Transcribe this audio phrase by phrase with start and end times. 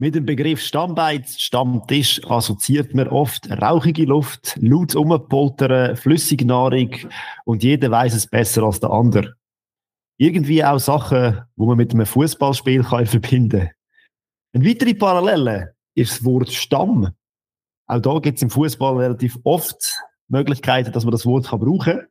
[0.00, 6.94] Mit dem Begriff Stammbeiz, Stammtisch assoziiert man oft rauchige Luft, laut umpoltern, flüssige Nahrung
[7.44, 9.34] und jeder weiß es besser als der andere.
[10.16, 13.70] Irgendwie auch Sachen, wo man mit einem Fußballspiel kann verbinden.
[14.52, 17.12] Eine weitere Parallele ist das Wort Stamm.
[17.88, 22.06] Auch da gibt es im Fußball relativ oft Möglichkeiten, dass man das Wort kann brauchen.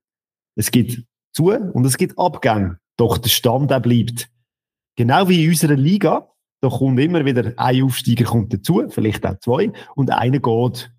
[0.57, 2.79] Es gibt Zu- und es gibt Abgänge.
[2.97, 4.29] Doch der Stamm, der bleibt.
[4.97, 6.27] Genau wie in unserer Liga
[6.61, 10.91] da kommt immer wieder ein Aufsteiger kommt dazu, vielleicht auch zwei, und einer geht.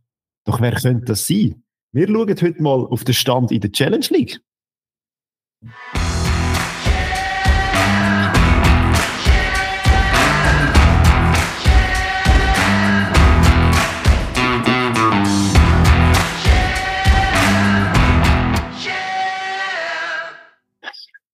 [0.44, 1.62] Doch wer könnte das sein?
[1.92, 4.40] Wir schauen heute mal auf den Stand in der Challenge League.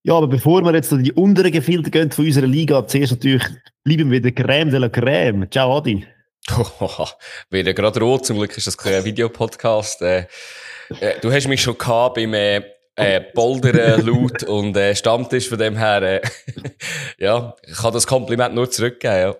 [0.07, 3.43] Ja, aber bevor wir jetzt in die unteren Gefilde gehen von unserer Liga, zuerst natürlich
[3.85, 5.51] bleiben wir der Crème de la Crème.
[5.51, 6.07] Ciao, Adi.
[7.51, 10.03] Wieder gerade rot, zum Glück ist das kein Videopodcast.
[10.03, 10.27] Äh,
[11.01, 12.61] äh, du hast mich schon gehabt beim äh,
[12.97, 16.03] äh, Bouldern, Laut und äh, Stammtisch von dem her.
[16.03, 16.21] Äh,
[17.19, 19.15] ja, ich kann das Kompliment nur zurückgeben.
[19.15, 19.37] Ja.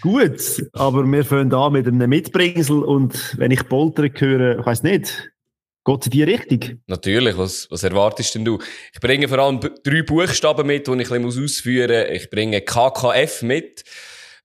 [0.00, 4.82] Gut, aber wir fangen an mit einem Mitbringsel und wenn ich Poltern höre, ich weiss
[4.82, 5.30] nicht,
[5.84, 6.80] Geht in die Richtung?
[6.86, 7.36] Natürlich.
[7.36, 8.58] Was, was erwartest denn du?
[8.92, 12.22] Ich bringe vor allem drei Buchstaben mit, die ich ein bisschen ausführen muss.
[12.22, 13.84] Ich bringe KKF mit.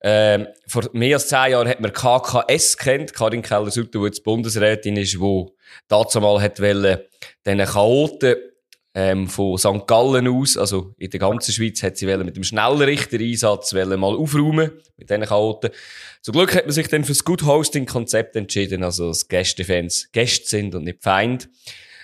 [0.01, 4.95] Ähm, vor mehr als zehn Jahren hat man KKS kennt, Karin Keller-Sutter, die jetzt Bundesrätin
[4.95, 5.45] ist, die
[5.87, 6.99] dazu mal hat wollen,
[7.45, 8.35] diesen Chaoten
[8.93, 9.87] ähm, von St.
[9.87, 15.09] Gallen aus, also in der ganzen Schweiz, hat sie mit dem Schnellrichter-Einsatz mal aufräumen mit
[15.09, 15.71] diesen Chaoten.
[16.21, 20.47] Zum Glück hat man sich dann für das Good Hosting-Konzept entschieden, also dass Gästefans Gäste
[20.47, 21.49] sind und nicht Feind.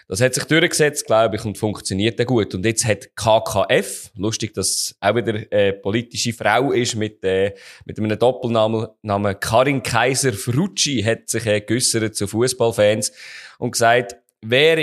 [0.08, 2.54] Das hat sich durchgesetzt, glaube ich, und funktioniert dann gut.
[2.54, 7.56] Und jetzt hat KKF, lustig, dass auch wieder eine äh, politische Frau ist mit, äh,
[7.86, 13.14] mit einem Doppelnamen, Namen Karin Kaiser Frucci, hat sich äh, zu Fußballfans
[13.58, 14.78] und gesagt, wer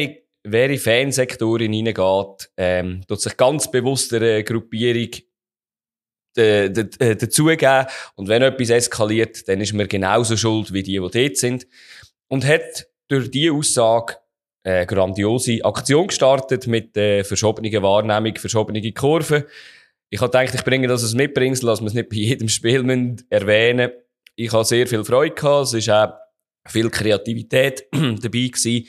[0.44, 5.10] wer in Fansektoren hineingeht, ähm, tut sich ganz bewusst der Gruppierung
[6.36, 7.86] äh, dazugeben.
[8.16, 11.66] Und wenn etwas eskaliert, dann ist man genauso schuld wie die, die dort sind.
[12.28, 14.16] Und hat durch diese Aussage
[14.64, 19.44] eine grandiose Aktion gestartet mit äh, verschobenen Wahrnehmung, verschobenen Kurven.
[20.08, 23.16] Ich habe gedacht, ich bringe das als Mitbringsel, dass wir es nicht bei jedem Spiel
[23.28, 23.90] erwähnen
[24.36, 25.72] Ich habe sehr viel Freude gehabt.
[25.74, 26.20] Es war
[26.64, 28.86] auch viel Kreativität dabei gewesen.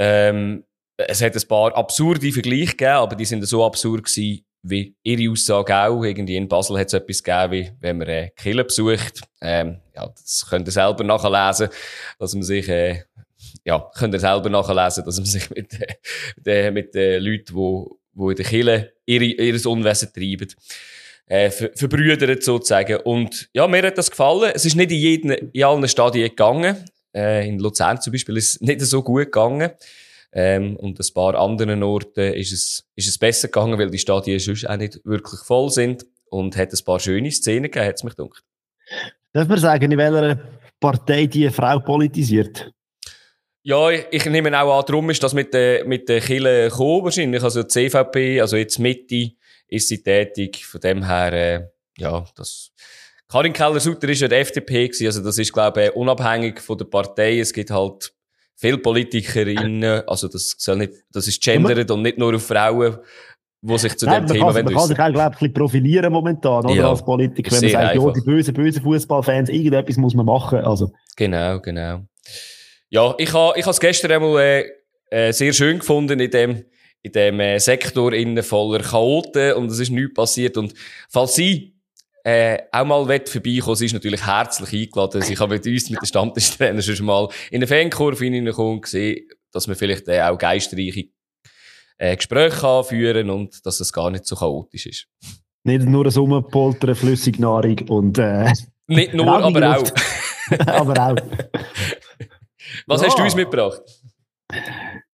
[0.00, 0.64] Ähm,
[0.96, 5.30] es hat ein paar absurde Vergleiche gegeben, aber die sind so absurd gewesen, wie ihre
[5.30, 6.02] Aussage auch.
[6.02, 9.20] Irgendwie in Basel hat es etwas gegeben, wie wenn man äh, Killer besucht.
[9.42, 11.68] Ähm, ja, das könnt ihr selber nachlesen,
[12.18, 13.02] dass man sich, äh,
[13.64, 15.76] ja, könnt ihr selber nachlesen, dass man sich mit,
[16.46, 17.84] äh, mit den Leuten, die,
[18.14, 20.48] die in der Kille ihres Unwesen treiben,
[21.26, 22.96] äh, ver verbrüdert sozusagen.
[23.02, 24.52] Und ja, mir hat das gefallen.
[24.54, 26.84] Es ist nicht in, jeden, in allen Stadien gegangen.
[27.14, 29.70] Äh, in Luzern zum Beispiel ist es nicht so gut gegangen.
[30.32, 34.38] Ähm, und ein paar anderen Orten ist es, ist es besser gegangen, weil die Stadien
[34.38, 38.04] sonst auch nicht wirklich voll sind und hat ein paar schöne Szenen gegeben, hat es
[38.04, 38.44] mich gedacht.
[39.32, 40.40] Darf man sagen, in welcher
[40.78, 42.72] Partei die Frau politisiert?
[43.62, 47.42] Ja, ich, nehme auch an, darum ist das mit der, mit der Kille gekommen wahrscheinlich.
[47.42, 49.32] Also die CVP, also jetzt Mitte,
[49.68, 50.64] ist sie tätig.
[50.64, 52.72] Von dem her, äh, ja, das...
[53.30, 56.86] Karin Keller-Sutter ist ja die FDP gewesen, also das ist, glaube ich, unabhängig von der
[56.86, 57.38] Partei.
[57.38, 58.12] Es gibt halt
[58.56, 62.98] viele Politikerinnen, also das soll nicht, das ist gendered und nicht nur auf Frauen,
[63.62, 64.72] die sich zu Nein, dem Thema wenden.
[64.72, 66.74] Man kann sich auch, glaube ich, ein bisschen profilieren momentan, oder?
[66.74, 68.06] Ja, als Politiker, wenn man sagt, einfach.
[68.06, 70.90] ja, die bösen, bösen Fußballfans, irgendetwas muss man machen, also.
[71.16, 72.00] Genau, genau.
[72.88, 74.64] Ja, ich habe, ich habe es gestern einmal, äh,
[75.10, 76.64] äh, sehr schön gefunden in dem,
[77.02, 80.74] in dem äh, Sektor innen voller Chaoten und es ist nichts passiert und
[81.08, 81.79] falls Sie
[82.24, 83.76] äh, auch mal vorbeikommen.
[83.76, 85.22] Sie ist natürlich herzlich eingeladen.
[85.22, 89.28] Sie kann mit uns, mit den Stammtischtrainern schon mal in eine Fankurve hineinkommen und sehen,
[89.52, 91.08] dass wir vielleicht äh, auch geistreiche
[91.98, 95.06] äh, Gespräche führen und dass es gar nicht so chaotisch ist.
[95.64, 98.18] Nicht nur ein Rummelpoltern, Flüssignahrung und...
[98.18, 98.52] Äh,
[98.86, 99.90] nicht nur, aber auch.
[100.66, 101.16] aber auch.
[102.86, 103.08] Was ja.
[103.08, 103.82] hast du uns mitgebracht?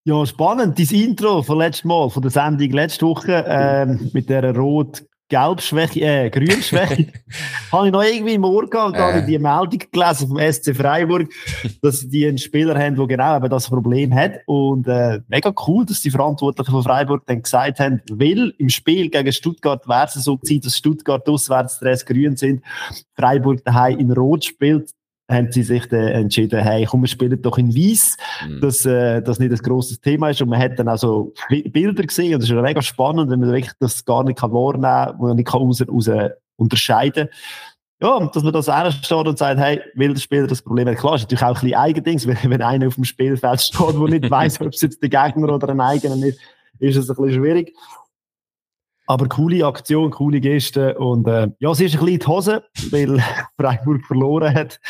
[0.04, 0.78] Ja, spannend.
[0.78, 6.00] Dein Intro von letztem Mal, von der Sendung letzte Woche, äh, mit der rot Gelbschwäche,
[6.00, 7.06] äh, Grünschwäche,
[7.73, 9.26] habe ich noch irgendwie im Ohr gehabt, äh.
[9.26, 11.28] die Meldung gelesen vom SC Freiburg,
[11.82, 14.40] dass die einen Spieler haben, der genau eben das Problem hat.
[14.46, 19.11] Und äh, mega cool, dass die Verantwortlichen von Freiburg dann gesagt haben, weil im Spiel
[19.11, 22.62] gegen Stuttgart wäre es so gewesen, dass Stuttgart auswärts Dress grün sind,
[23.14, 24.95] Freiburg daheim in Rot spielt
[25.28, 28.61] haben sie sich dann entschieden, hey, komm, wir spielen doch in Weiss, mhm.
[28.61, 30.40] dass äh, das nicht ein grosses Thema ist.
[30.40, 33.50] Und man hat dann auch so Bilder gesehen und das ist mega spannend, wenn man
[33.50, 36.11] wirklich das gar nicht kann wahrnehmen kann, man nicht kann raus, raus
[36.56, 37.28] unterscheiden
[38.00, 40.99] ja, dass man das steht und sagt, hey, will der Spieler das Problem hat.
[40.99, 44.08] Klar, ist natürlich auch ein bisschen Eigendings, wenn, wenn einer auf dem Spielfeld steht, der
[44.08, 46.38] nicht weiß, ob es jetzt der Gegner oder ein eigener ist,
[46.78, 47.75] ist es ein bisschen schwierig.
[49.08, 52.64] Aber coole Aktion, coole Geste und äh, ja, es ist ein bisschen in die Hose,
[52.90, 53.23] weil
[53.56, 54.81] Freiburg verloren hat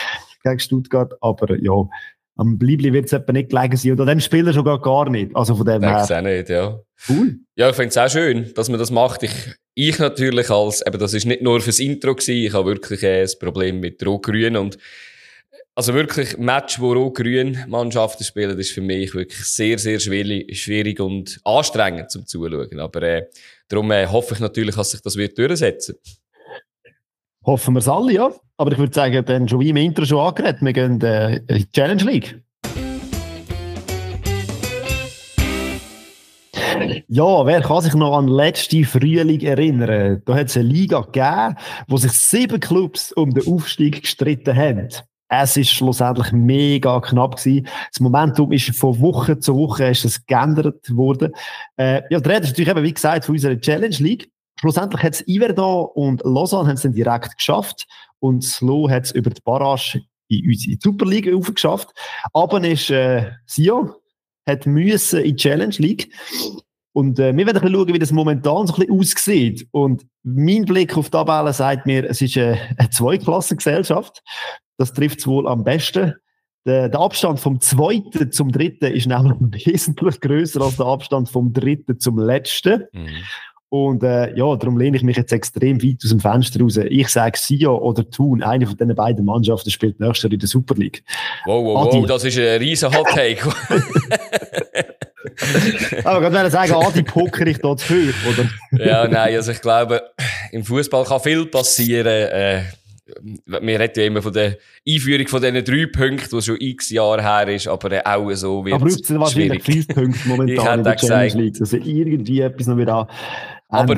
[0.46, 1.88] gegen Stuttgart, aber ja,
[2.36, 3.92] am Blibli wird es etwa nicht gelegen sein.
[3.92, 5.34] Und an dem Spieler schon gar, nicht.
[5.34, 6.02] Also von dem her.
[6.02, 6.78] auch nicht, ja.
[7.08, 7.38] Cool.
[7.56, 9.22] Ja, ich finde es auch schön, dass man das macht.
[9.22, 9.32] Ich,
[9.74, 12.36] ich natürlich als, eben, das ist nicht nur fürs Intro gewesen.
[12.36, 14.76] Ich habe wirklich äh, ein Problem mit Rot-Grün und,
[15.74, 21.00] also wirklich, Match, wo Rot-Grün Mannschaften spielen, ist für mich wirklich sehr, sehr schwierig, schwierig
[21.00, 22.78] und anstrengend zum Zuschauen.
[22.80, 23.26] Aber, äh,
[23.68, 25.96] darum äh, hoffe ich natürlich, dass sich das wird durchsetzen.
[27.46, 28.30] Hoffen wir es alle, ja.
[28.56, 31.46] Aber ich würde sagen, dann schon wie im Intro schon angeredet, wir gehen äh, in
[31.46, 32.42] die Challenge League.
[37.06, 40.22] Ja, wer kann sich noch an den letzten Frühling erinnern?
[40.24, 41.56] Da hat es eine Liga gegeben,
[41.86, 44.88] wo sich sieben Clubs um den Aufstieg gestritten haben.
[45.28, 47.68] Es ist schlussendlich mega knapp gewesen.
[47.92, 51.32] Das Momentum ist von Woche zu Woche ist es geändert worden.
[51.76, 54.30] Äh, ja, der Rede ist natürlich eben, wie gesagt, von unserer Challenge League.
[54.58, 57.86] Schlussendlich hat es Iverdon und Lausanne haben es dann direkt geschafft
[58.18, 61.90] und Slow hat es über die Barrage in unsere Superliga geschafft.
[62.32, 63.92] Aber ist äh, Sion
[64.46, 66.12] hat müssen in die Challenge League.
[66.92, 69.68] Und äh, wir werden ein schauen, wie das momentan so ein bisschen aussieht.
[69.70, 74.22] Und mein Blick auf die Tabelle sagt mir, es ist eine, eine Zweiklassengesellschaft.
[74.78, 76.14] Das trifft es wohl am besten.
[76.64, 81.52] Der, der, Abstand vom zweiten zum dritten ist nämlich wesentlich größer als der Abstand vom
[81.52, 82.84] dritten zum letzten.
[82.92, 83.08] Mhm.
[83.68, 86.76] Und äh, ja, darum lehne ich mich jetzt extrem weit aus dem Fenster raus.
[86.76, 90.48] Ich sage Sio oder Thun, eine von diesen beiden Mannschaften spielt nächstes Jahr in der
[90.48, 91.02] Super League.
[91.46, 93.42] Wow, wow, wow, das ist ein riesen Hot Take.
[96.04, 98.48] Aber ich würde sagen, Adi poker ich da zu hoch, oder?
[98.84, 100.02] ja, nein, also ich glaube,
[100.52, 102.06] im Fußball kann viel passieren.
[102.06, 102.62] Äh,
[103.46, 104.56] wir reden ja immer von der
[104.88, 108.74] Einführung von diesen drei Punkten, die schon x Jahre her ist, aber auch so wird
[108.74, 111.60] Aber es sind wahrscheinlich fünf Punkte momentan in der Challenge League.
[111.60, 113.06] Also irgendwie etwas noch wieder
[113.76, 113.94] aber,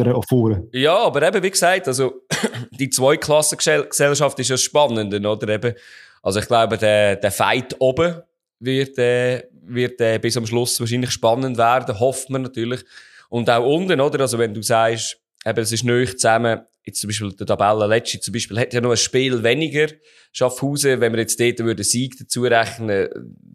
[0.72, 2.26] Ja, aber eben, wie gesagt, also,
[2.70, 5.74] die Zweiklassengesellschaft ist ja spannend, oder eben,
[6.22, 8.22] also ich glaube, der, der Fight oben
[8.60, 12.84] wird, äh, wird äh, bis am Schluss wahrscheinlich spannend werden, hofft man natürlich.
[13.28, 17.08] Und auch unten, oder, also wenn du sagst, eben, es ist nicht zusammen, jetzt zum
[17.08, 19.88] Beispiel der Tabellenletzte zum Beispiel, hat ja noch ein Spiel weniger,
[20.32, 23.08] Schaffhausen, wenn wir jetzt dort würden Sieg dazu rechnen,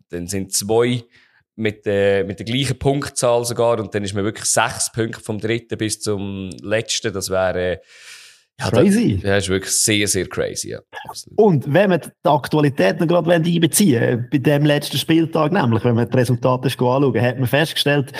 [0.09, 1.03] dann sind zwei
[1.55, 5.39] mit, äh, mit der gleichen Punktzahl sogar und dann ist man wirklich sechs Punkte vom
[5.39, 7.13] dritten bis zum letzten.
[7.13, 7.77] Das wäre äh,
[8.59, 9.15] ja, crazy.
[9.15, 10.69] Das, ja, ist wirklich sehr, sehr crazy.
[10.69, 10.79] Ja.
[11.35, 16.05] Und wenn wir die Aktualität noch gerade einbeziehen bei dem letzten Spieltag, nämlich, wenn wir
[16.05, 18.11] die Resultate anschauen, hat man festgestellt,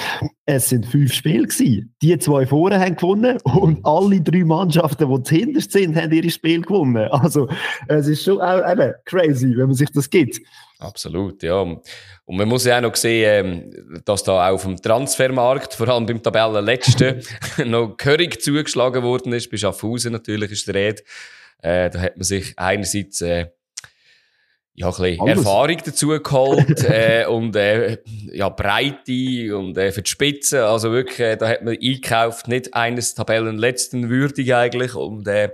[0.46, 1.94] es sind fünf Spiele gewesen.
[2.02, 6.62] Die zwei vorne haben gewonnen und alle drei Mannschaften, die zuhinterst sind, haben ihre Spiel
[6.62, 7.08] gewonnen.
[7.12, 7.48] Also,
[7.88, 10.40] es ist schon auch eben crazy, wenn man sich das gibt.
[10.84, 11.62] Absolut, ja.
[11.62, 11.82] Und
[12.28, 16.06] man muss ja auch noch sehen, ähm, dass da auch auf dem Transfermarkt, vor allem
[16.06, 17.24] beim Tabellenletzten,
[17.66, 19.50] noch gehörig zugeschlagen worden ist.
[19.50, 21.04] Bei Schaffhausen natürlich ist der Rede.
[21.62, 23.48] Äh, da hat man sich einerseits äh,
[24.76, 25.38] ja, ein bisschen Alles.
[25.38, 28.00] Erfahrung dazu geholt äh, und äh,
[28.32, 30.66] ja, Breite und äh, für die Spitze.
[30.66, 34.96] Also wirklich, äh, da hat man eingekauft, nicht eines Tabellenletzten würdig eigentlich.
[34.96, 35.52] Und äh,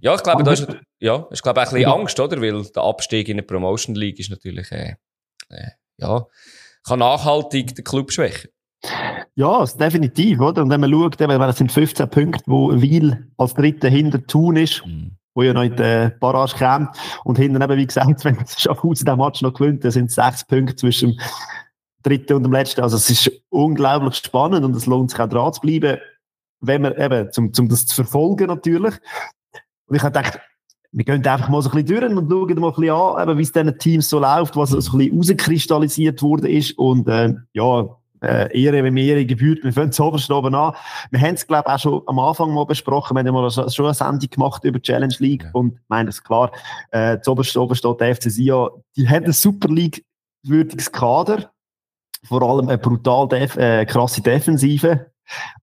[0.00, 0.66] ja, ich glaube, da ist,
[0.98, 2.40] ja, ist glaube auch ein bisschen Angst, oder?
[2.40, 4.94] Weil der Abstieg in der Promotion League ist natürlich, äh,
[5.48, 6.26] äh, ja,
[6.84, 8.50] kann nachhaltig den Club schwächen.
[9.34, 10.62] Ja, definitiv, oder?
[10.62, 14.56] Und wenn man schaut, eben, es sind 15 Punkte, wo Wiel als Dritter hinter Thun
[14.56, 15.16] ist, mhm.
[15.34, 16.96] wo ja noch in der Barrage kommt.
[17.24, 20.44] Und hinten eben, wie gesagt, wenn Schaffhausen den Match noch gewinnt, dann sind es sechs
[20.44, 21.20] Punkte zwischen dem
[22.02, 22.80] Dritten und dem Letzten.
[22.80, 25.98] Also es ist unglaublich spannend und es lohnt sich auch dran zu bleiben,
[26.60, 28.94] wenn man eben, zum, zum das zu verfolgen natürlich.
[29.90, 30.40] Und ich habe gedacht,
[30.92, 33.42] wir gehen einfach mal so ein bisschen durch und schauen mal ein bisschen an, wie
[33.42, 36.78] es diesen Teams so läuft, was so ein bisschen rauskristallisiert worden ist.
[36.78, 37.88] Und äh, ja,
[38.22, 40.74] äh, Ehre, wenn mir Ehre gebührt, wir fangen zuoberst oben an.
[41.10, 43.16] Wir haben es, glaube ich, auch schon am Anfang mal besprochen.
[43.16, 45.42] Wir haben ja mal schon eine Sendung gemacht über die Challenge League.
[45.42, 45.50] Ja.
[45.54, 46.52] Und ich meine, das ist klar,
[46.92, 48.70] äh, zuoberst oben steht der FC Sia.
[48.96, 51.50] Die haben ein Super League-würdiges Kader.
[52.24, 55.06] Vor allem eine brutal def äh, krasse Defensive.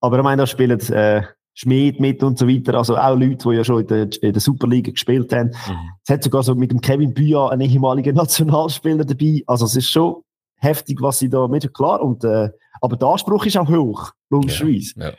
[0.01, 1.23] Aber ich meine, da spielen äh,
[1.59, 2.75] Schmied mit und so weiter.
[2.75, 5.47] Also auch Leute, die ja schon in der, in der Superliga gespielt haben.
[5.47, 5.89] Mhm.
[6.05, 9.41] Es hat sogar so mit dem Kevin Büya einen ehemaligen Nationalspieler dabei.
[9.47, 10.21] Also es ist schon
[10.57, 12.01] heftig, was sie da mit klar.
[12.01, 12.49] Und, äh,
[12.79, 14.93] aber der Anspruch ist auch hoch, logischerweise.
[14.97, 15.13] Ja, ja.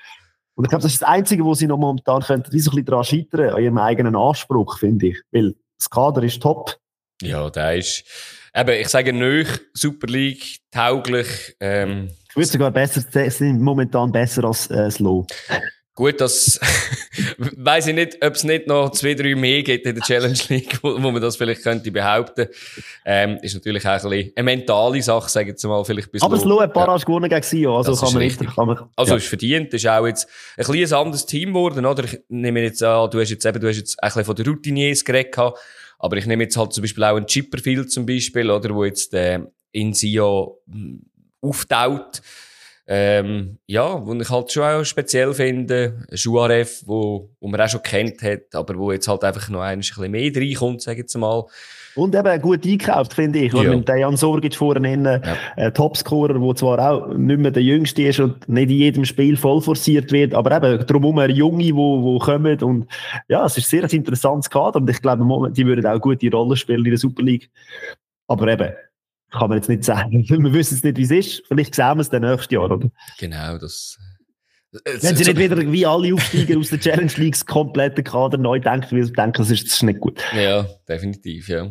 [0.54, 3.04] Und ich glaube, das ist das Einzige, wo sie noch momentan könnten, ein bisschen daran
[3.04, 5.20] scheitern, an ihrem eigenen Anspruch, finde ich.
[5.32, 6.76] Weil das Kader ist top.
[7.20, 8.04] Ja, der ist,
[8.54, 14.44] eben, ich sage nicht Super League, tauglich, ähm, ich würde sogar besser, sind momentan besser
[14.44, 15.26] als äh, Slow.
[15.98, 16.60] Gut, das
[17.56, 20.78] weiß ich nicht, ob es nicht noch zwei, drei mehr gibt in der Challenge League,
[20.80, 22.46] wo, wo man das vielleicht könnte behaupten.
[23.04, 26.22] Ähm, ist natürlich auch ein bisschen eine mentale Sache, sage ich jetzt mal, vielleicht bis
[26.22, 29.14] Aber es ein paar hast gewonnen gegen Sion, also kann man nicht, kann man, Also
[29.14, 29.16] ja.
[29.16, 32.04] ist verdient, ist auch jetzt ein ein anderes Team geworden, oder?
[32.04, 34.46] Ich nehme jetzt an, du hast jetzt eben, du hast jetzt ein bisschen von der
[34.46, 35.58] Routiniers geredet gehabt,
[35.98, 39.14] aber ich nehme jetzt halt zum Beispiel auch einen Chipperfield zum Beispiel, oder, wo jetzt,
[39.14, 39.40] äh,
[39.72, 41.02] in Sion hm,
[41.40, 42.22] auftaut
[42.90, 47.82] ähm, ja, wo ich halt schon auch speziell finde, Juarez, wo, wo man auch schon
[47.82, 51.16] kennt hat, aber wo jetzt halt einfach noch ein bisschen mehr reinkommt, sage ich jetzt
[51.18, 51.44] mal.
[51.94, 53.52] Und eben gut eingekauft, finde ich.
[53.52, 53.74] Ja.
[53.74, 55.36] Mit Dejan Sorgic vorne ja.
[55.56, 59.36] äh, Topscorer, der zwar auch nicht mehr der Jüngste ist und nicht in jedem Spiel
[59.36, 62.62] voll forciert wird, aber eben drumherum Junge, die wo, wo kommen.
[62.62, 62.86] Und
[63.28, 66.56] ja, es ist sehr ein interessantes Kader und ich glaube, die würden auch gute Rolle
[66.56, 67.50] spielen in der Super League.
[68.28, 68.72] Aber eben,
[69.30, 70.24] kann man jetzt nicht sagen.
[70.28, 71.42] Wir wissen es nicht, wie es ist.
[71.48, 72.90] Vielleicht sehen wir es dann nächstes Jahr, oder?
[73.18, 73.98] Genau, das.
[74.72, 78.60] Äh, Wenn sie nicht wieder wie alle Aufsteiger aus der Challenge Leagues komplette Kader neu
[78.60, 80.20] denken, weil sie denken, das ist, das ist nicht gut.
[80.34, 81.70] Ja, definitiv, ja.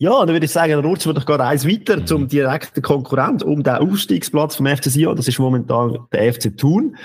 [0.00, 2.06] Ja, dann würde ich sagen, dann rutschen wir doch gerade eins weiter mhm.
[2.06, 5.16] zum direkten Konkurrent um den Aufstiegsplatz vom FC Sion.
[5.16, 6.96] Das ist momentan der FC Thun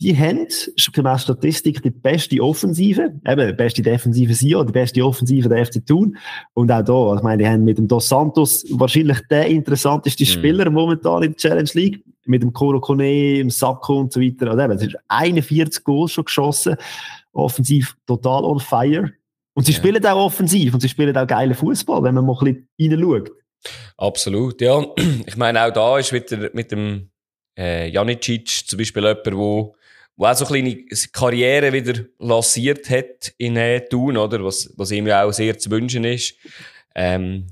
[0.00, 0.46] die haben
[0.92, 5.84] gemäß Statistik die beste Offensive, eben die beste Defensive Sion, die beste Offensive der FC
[5.84, 6.16] Thun.
[6.54, 10.28] Und auch da, ich meine, die haben mit dem Dos Santos wahrscheinlich der interessanteste mhm.
[10.28, 12.04] Spieler momentan in der Challenge League.
[12.26, 14.48] Mit dem Koro Kone, dem Sakko und so weiter.
[14.50, 16.76] Also eben, es ist 41 Goals schon geschossen.
[17.32, 19.10] Offensiv total on fire.
[19.54, 19.78] Und sie ja.
[19.78, 23.32] spielen auch offensiv und sie spielen auch geile Fußball, wenn man mal ein bisschen reinschaut.
[23.96, 24.86] Absolut, ja.
[25.26, 27.10] Ich meine, auch da ist wieder mit dem
[27.58, 29.34] äh, Janicic zum Beispiel jemand, der
[30.18, 34.44] wo auch so eine kleine Karriere wieder lanciert hat in äh, Thun, oder?
[34.44, 36.34] Was, was ihm ja auch sehr zu wünschen ist.
[36.94, 37.46] Ähm,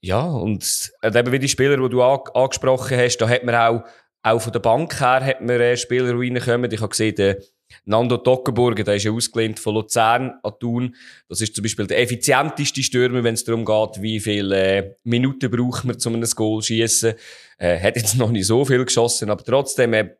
[0.00, 3.54] ja, und äh, eben wie die Spieler, die du an, angesprochen hast, da hat man
[3.54, 3.84] auch,
[4.22, 6.72] auch von der Bank her hat man äh, Spieler, reinkommen.
[6.72, 7.36] Ich habe gesehen, der
[7.84, 10.94] Nando Tockenburger, der ist ja ausgelehnt von Luzern an Thun.
[11.28, 15.50] Das ist zum Beispiel der effizienteste Stürmer, wenn es darum geht, wie viele äh, Minuten
[15.50, 17.12] braucht man, um ein Goal zu schießen.
[17.58, 20.16] Äh, hat jetzt noch nicht so viel geschossen, aber trotzdem, äh,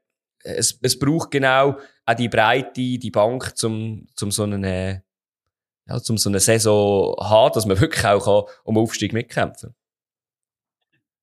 [0.47, 5.03] es, es braucht genau auch die Breite, die Bank, zum, zum so eine,
[5.87, 9.75] ja, zum so eine Saison haben, dass man wirklich auch kann, um Aufstieg mitkämpfen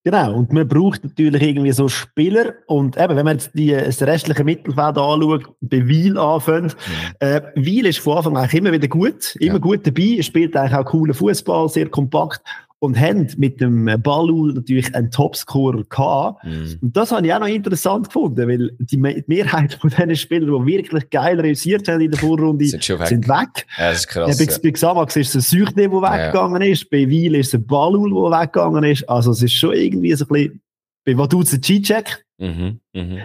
[0.05, 2.55] Genau, und man braucht natürlich irgendwie so Spieler.
[2.67, 7.15] Und eben, wenn man jetzt die, das restliche Mittelfeld anschaut, bei Wiel anfängt, mhm.
[7.19, 9.59] äh, Wiel ist von Anfang an immer wieder gut, immer ja.
[9.59, 12.41] gut dabei, spielt eigentlich auch coolen Fußball, sehr kompakt
[12.83, 16.43] und haben mit dem Ballu natürlich einen Topscorer gehabt.
[16.43, 16.79] Mm.
[16.81, 20.73] Und das habe ich auch noch interessant gefunden, weil die, Mehrheit von diesen Spielern, die
[20.73, 23.07] wirklich geil realisiert haben in der Vorrunde, sind, weg.
[23.07, 23.65] sind weg.
[23.77, 24.37] Ja, das ist krass.
[24.37, 26.67] Ja, bei, bei Xamax ist es ein Süchne, der weggegangen ja.
[26.67, 29.07] ist, bei Weil ist es ein Balul, der weggegangen ist.
[29.07, 30.61] Also es ist schon irgendwie so ein bisschen,
[31.05, 32.25] bei Vaduz ein G-Check.
[32.37, 32.81] Mhm.
[32.91, 33.19] Mhm.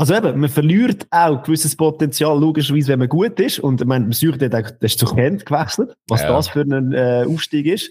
[0.00, 3.58] Also eben, man verliert auch gewisses Potenzial, logischerweise, wenn man gut ist.
[3.58, 6.28] Und ich meine, man sucht den, der ist zu Kent gewechselt, was ja.
[6.28, 7.90] das für ein äh, Aufstieg ist.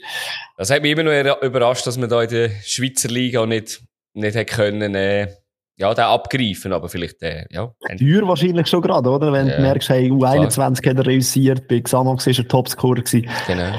[0.57, 3.83] Das hat mich immer noch überrascht, dass man da in der Schweizer Liga nicht,
[4.15, 5.27] nicht hätte können, äh,
[5.77, 7.71] ja, den abgreifen, aber vielleicht, äh, ja.
[7.99, 9.31] Teuer wahrscheinlich schon gerade, oder?
[9.31, 9.57] Wenn ja.
[9.57, 10.95] du merkst, hey, U21 Klar.
[10.95, 13.29] hat er reüssiert, bei Xamax war er Topscorer gewesen.
[13.45, 13.77] Genau.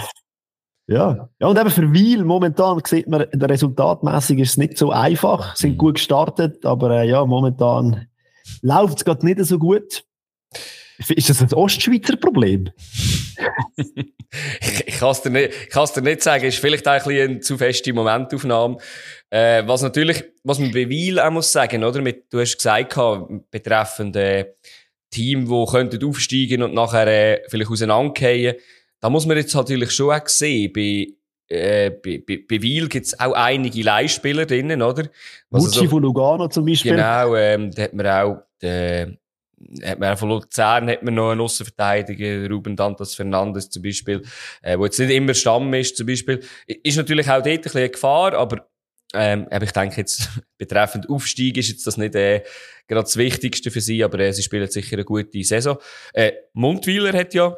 [0.86, 1.28] Ja.
[1.40, 5.72] ja, und eben für Weil momentan sieht man, resultatmäßig ist es nicht so einfach, sind
[5.72, 5.78] mhm.
[5.78, 8.06] gut gestartet, aber äh, ja, momentan
[8.62, 10.04] läuft es gerade nicht so gut.
[11.08, 12.70] Ist das ein Ostschweizer Problem?
[13.76, 15.54] ich ich kann es dir, nicht,
[15.92, 16.44] dir nicht sagen.
[16.44, 18.76] Ist vielleicht auch ein eine zu feste Momentaufnahme.
[19.30, 22.02] Äh, was natürlich, was man bei Weil auch muss sagen, oder?
[22.02, 22.94] Mit, du hast gesagt,
[23.50, 24.52] betreffend äh,
[25.10, 28.56] Team, wo könnten aufsteigen und nachher äh, vielleicht auseinandergehen.
[29.00, 31.06] Da muss man jetzt natürlich schon auch sehen, bei,
[31.50, 35.08] äh, bei, bei, Weil gibt es auch einige Leihspieler drinnen, oder?
[35.50, 36.92] Was Mucci also, von Lugano zum Beispiel.
[36.92, 39.18] Genau, ähm, da hat man auch, den,
[39.82, 44.22] hat man von Luzern hat man noch einen Außenverteidiger, Ruben Dantas Fernandes zum Beispiel,
[44.62, 46.40] äh, wo jetzt nicht immer Stamm ist zum Beispiel.
[46.66, 48.66] Ist natürlich auch dort ein bisschen eine Gefahr, aber
[49.12, 50.28] ähm, aber ich denke jetzt,
[50.58, 52.44] betreffend Aufstieg ist jetzt das nicht äh,
[52.86, 55.78] gerade das Wichtigste für sie, aber äh, sie spielen sicher eine gute Saison.
[56.12, 57.56] Äh, Mundweiler hat ja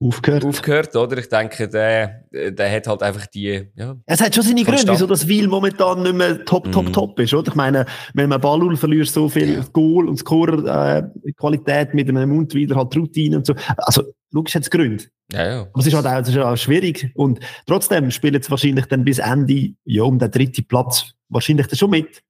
[0.00, 0.44] aufgehört.
[0.44, 1.18] aufgehört, oder?
[1.18, 3.96] Ich denke, der, der hat halt einfach die, ja.
[4.06, 6.92] Es hat schon seine Gründe, wieso das Weil momentan nicht mehr top, top, mm.
[6.92, 7.48] top ist, oder?
[7.48, 9.64] Ich meine, wenn man Ballul verliert so viel ja.
[9.72, 13.54] Goal und Scorer, äh, Qualität mit einem Mund wieder halt Routine und so.
[13.76, 15.04] Also, logisch hat es Gründe.
[15.32, 15.60] Ja, ja.
[15.62, 17.10] Aber es ist halt auch, es ist auch schwierig.
[17.14, 21.78] Und trotzdem spielen sie wahrscheinlich dann bis Ende, ja, um den dritten Platz, wahrscheinlich dann
[21.78, 22.22] schon mit.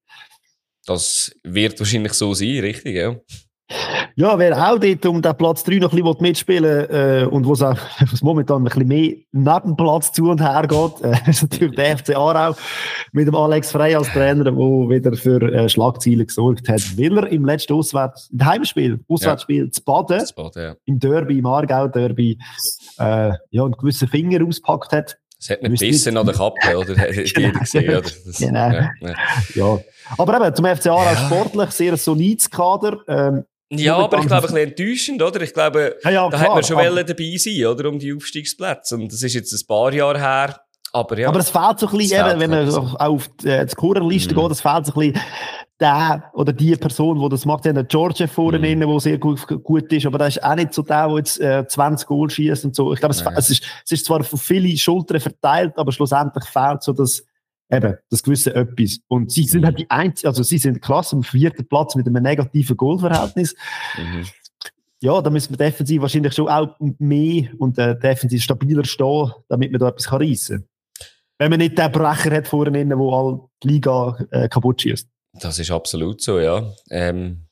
[0.86, 3.16] Das wird wahrscheinlich so sein, richtig, ja.
[4.16, 7.52] Ja, wer auch dort um den Platz 3 noch ein bisschen mitspielen äh, und wo
[7.52, 7.60] es
[8.22, 12.16] momentan ein bisschen mehr neben Platz zu und her geht, äh, ist natürlich der FC
[12.16, 12.54] Aarau
[13.12, 17.28] mit dem Alex Frey als Trainer, der wieder für äh, Schlagzeilen gesorgt hat, weil er
[17.28, 19.70] im letzten Auswärts, im Heimspiel, Auswärtsspiel ja.
[19.70, 20.74] zu Baden, zu Baden ja.
[20.84, 22.38] im Derby, im Aargau-Derby,
[22.98, 25.18] äh, ja, einen gewissen Finger auspackt hat.
[25.40, 26.94] Es hat nicht bissen an der Kappe, oder?
[27.34, 27.58] genau.
[27.58, 28.00] gesehen, oder?
[28.00, 28.70] Das, genau.
[28.70, 29.14] Ja, ja.
[29.54, 29.78] ja,
[30.16, 32.98] Aber eben, zum FC Aarau sportlich sehr solides Kader.
[33.08, 33.44] Ähm,
[33.78, 35.40] ja, aber ich glaube, ein bisschen enttäuschend, oder?
[35.40, 37.88] Ich glaube, ja, ja, da klar, hat man schon aber, dabei sein, oder?
[37.88, 38.94] Um die Aufstiegsplätze.
[38.96, 40.60] Und das ist jetzt ein paar Jahre her.
[40.92, 41.28] Aber ja.
[41.28, 42.80] Aber es fehlt so ein bisschen, eben, wenn man so.
[42.80, 44.34] auf die, äh, die mm.
[44.34, 45.20] geht, es fehlt so ein bisschen
[45.80, 47.64] der oder die Person, die das macht.
[47.64, 48.80] Ja, der George vorne mm.
[48.80, 51.66] der sehr gut, gut ist, aber der ist auch nicht so der, der jetzt äh,
[51.66, 52.92] 20 Goal schießt und so.
[52.92, 56.84] Ich glaube, es, es, ist, es ist zwar auf viele Schultern verteilt, aber schlussendlich fehlt
[56.84, 57.24] so das,
[57.70, 59.00] eben, das gewisse Etwas.
[59.08, 62.22] Und sie sind halt die einzigen, also sie sind klasse am vierten Platz mit einem
[62.22, 63.54] negativen Goalverhältnis.
[63.96, 64.26] Mhm.
[65.00, 69.70] Ja, da müssen wir defensiv wahrscheinlich schon auch mehr und äh, defensiv stabiler stehen, damit
[69.70, 70.68] man da etwas reissen kann.
[71.38, 75.08] Wenn man nicht den Brecher hat vorne, der all die Liga äh, kaputt schießt.
[75.40, 76.72] Das ist absolut so, ja.
[76.90, 77.48] Ähm,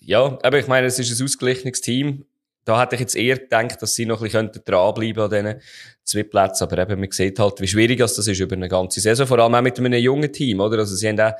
[0.00, 2.24] ja, aber ich meine, es ist ein ausgeglichenes Team
[2.64, 5.60] da hätte ich jetzt eher gedacht, dass sie noch ein bisschen dranbleiben an diesen
[6.04, 6.64] zwei Plätzen.
[6.64, 9.26] Aber eben, man sieht halt, wie schwierig das ist über eine ganze Saison.
[9.26, 10.78] Vor allem auch mit einem jungen Team, oder?
[10.78, 11.32] Also, sie haben auch,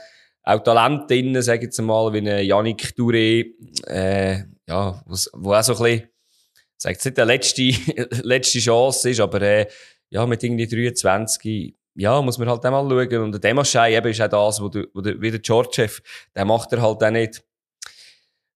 [0.43, 3.53] auch Talent drin, sage ich jetzt mal, wie ein Yannick Touré,
[3.87, 6.09] äh, ja, was, wo auch so ein bisschen,
[6.77, 9.67] sag jetzt nicht die letzte, letzte Chance ist, aber, äh,
[10.11, 13.23] ja, mit irgendwie 23, ja, muss man halt einmal schauen.
[13.23, 16.03] Und der Demaschei eben ist auch das, wo du, wo du, wie der Georgiev,
[16.35, 17.43] der macht er halt auch nicht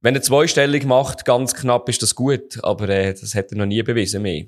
[0.00, 3.66] wenn er zweistellig macht, ganz knapp, ist das gut, aber äh, das hat er noch
[3.66, 4.46] nie bewiesen mehr.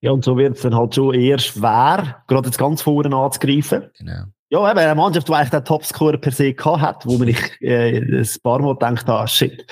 [0.00, 3.90] Ja, und so wird es dann halt schon eher schwer, gerade jetzt ganz vorne anzugreifen.
[3.96, 4.24] Genau.
[4.50, 7.98] Ja, eben eine Mannschaft, die eigentlich den Topscorer per se hat, wo man ich äh,
[7.98, 9.64] ein paar Mal gedacht habe, shit,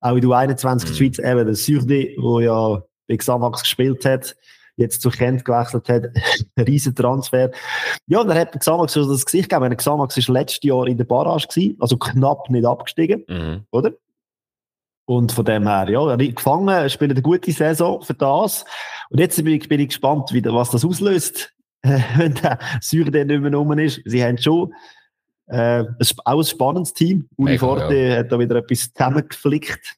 [0.00, 0.94] auch in der 21 mhm.
[0.94, 4.36] Schweiz, eben der Surde, der ja bei Xamax gespielt hat,
[4.76, 6.04] jetzt zu Kent gewechselt hat,
[6.56, 7.50] ein riesen Transfer.
[8.06, 9.76] Ja, und er hat Xamax so das Gesicht gegeben.
[9.76, 13.64] Xamax war letztes Jahr in der Barrage gewesen, also knapp nicht abgestiegen, mhm.
[13.70, 13.92] oder?
[15.06, 18.64] Und von dem her, ja, er gefangen, spielt eine gute Saison für das.
[19.10, 21.52] Und jetzt bin ich, bin ich gespannt, wie, was das auslöst,
[21.82, 24.00] wenn der Syrien nicht mehr rum ist.
[24.06, 24.72] Sie haben schon
[25.48, 25.84] äh,
[26.24, 27.28] auch ein spannendes Team.
[27.36, 28.16] Uli Forte ja.
[28.18, 29.94] hat da wieder etwas zusammengeflickt.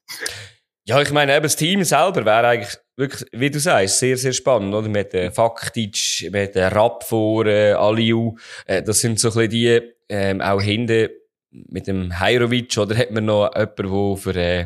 [0.85, 4.33] Ja, ich meine, eben das Team selber wäre eigentlich wirklich, wie du sagst, sehr, sehr
[4.33, 4.89] spannend, oder?
[4.89, 9.49] Mit äh, Faktic, mit äh, Rapp vor, äh, Aliu, äh, das sind so ein bisschen
[9.51, 11.09] die, ähm, auch hinten
[11.51, 14.65] mit dem Heirovic, oder hat man noch jemanden, der für, äh,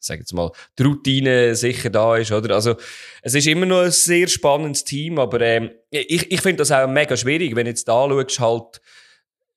[0.00, 2.54] sag jetzt mal, die Routine sicher da ist, oder?
[2.54, 2.76] Also,
[3.22, 6.88] es ist immer noch ein sehr spannendes Team, aber, ähm, ich, ich finde das auch
[6.88, 8.80] mega schwierig, wenn jetzt da schaust, halt,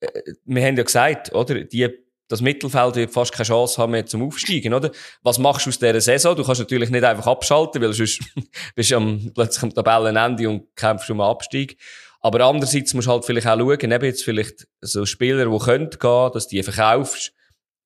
[0.00, 1.64] äh, wir haben ja gesagt, oder?
[1.64, 2.03] Die
[2.34, 4.90] das Mittelfeld wird fast keine Chance haben mehr zum Aufsteigen, oder?
[5.22, 6.36] Was machst du aus dieser Saison?
[6.36, 8.20] Du kannst natürlich nicht einfach abschalten, weil sonst
[8.74, 11.78] bist du am, plötzlich am Tabellenende und kämpfst um einen Abstieg.
[12.20, 15.90] Aber andererseits musst du halt vielleicht auch schauen, eben jetzt vielleicht so Spieler, die können
[15.90, 17.32] gehen, dass die verkaufst.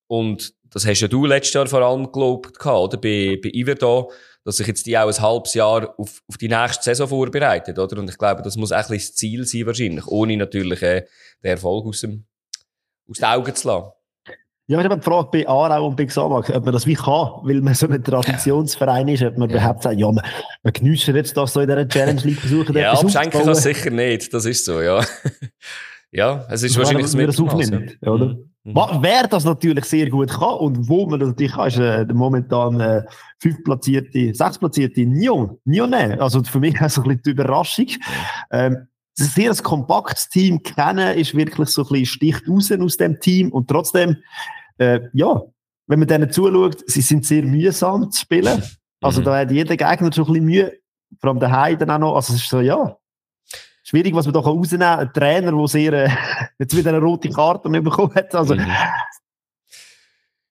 [0.06, 2.96] Und das hast ja du letztes Jahr vor allem gelobt, oder?
[2.96, 4.12] Bei, bei Iverdo,
[4.44, 7.98] dass sich jetzt die auch ein halbes Jahr auf, auf die nächste Saison vorbereitet, oder?
[7.98, 10.06] Und ich glaube, das muss auch ein bisschen das Ziel sein, wahrscheinlich.
[10.06, 11.06] Ohne natürlich, äh,
[11.42, 12.24] den Erfolg aus dem,
[13.10, 13.97] aus den Augen zu lassen.
[14.70, 17.30] Ja, ich habe die Frage bei Aarau und bei Xamax, ob man das wie kann,
[17.42, 19.56] weil man so ein Traditionsverein ist, ob man ja.
[19.56, 20.22] überhaupt sagt, ja, man,
[20.62, 22.76] man genießt jetzt das so in dieser Challenge League versuchen.
[22.76, 25.02] ja, abschenken es sicher nicht, das ist so, ja.
[26.12, 27.70] ja, es ist ja, wahrscheinlich das Mittelmaß.
[28.02, 28.10] Ja.
[28.10, 28.26] Oder?
[28.64, 28.72] Mhm.
[28.74, 28.98] mhm.
[29.00, 32.14] Wer das natürlich sehr gut kann und wo man das natürlich kann, ist äh, der
[32.14, 33.04] momentan äh,
[33.38, 36.20] fünftplatzierte, sechstplatzierte Nyon, Nyonne.
[36.20, 37.86] Also für mich ist so ein bisschen die Überraschung.
[38.50, 38.86] Ähm,
[39.18, 43.50] ein sehr kompaktes Team kennen, ist wirklich so ein bisschen sticht raus aus dem Team
[43.50, 44.18] und trotzdem
[44.78, 45.42] äh, ja,
[45.86, 48.62] wenn man denen zuschaut, sie sind sehr mühsam zu spielen.
[49.00, 49.24] Also mhm.
[49.24, 50.72] da hat jeder Gegner schon ein bisschen Mühe,
[51.20, 52.14] vor allem daheim dann auch noch.
[52.16, 52.96] Also es ist so, ja,
[53.82, 54.98] schwierig, was man da rausnehmen kann.
[55.00, 56.10] Ein Trainer, der sehr, äh,
[56.58, 58.34] jetzt wieder eine rote Karte bekommen hat.
[58.34, 58.66] Also, mhm.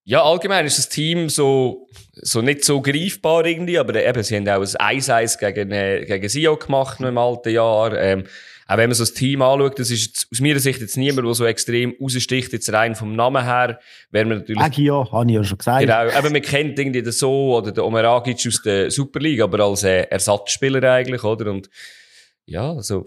[0.10, 4.48] Ja, allgemein ist das Team so, so nicht so greifbar irgendwie, aber eben, sie haben
[4.48, 7.94] auch ein 1-1 gegen, äh, gegen Sio gemacht noch im alten Jahr.
[8.00, 8.24] Ähm,
[8.68, 11.34] auch wenn man so das Team anschaut, das ist aus meiner Sicht jetzt niemand, der
[11.34, 14.62] so extrem raussticht, jetzt rein vom Namen her, wäre man natürlich...
[14.62, 15.82] Agio, habe ich ja schon gesagt.
[15.82, 19.84] Genau, aber man kennt irgendwie den So oder den Omeragic aus der Superliga, aber als
[19.84, 21.52] äh, Ersatzspieler eigentlich, oder?
[21.52, 21.70] Und
[22.46, 23.06] ja, also,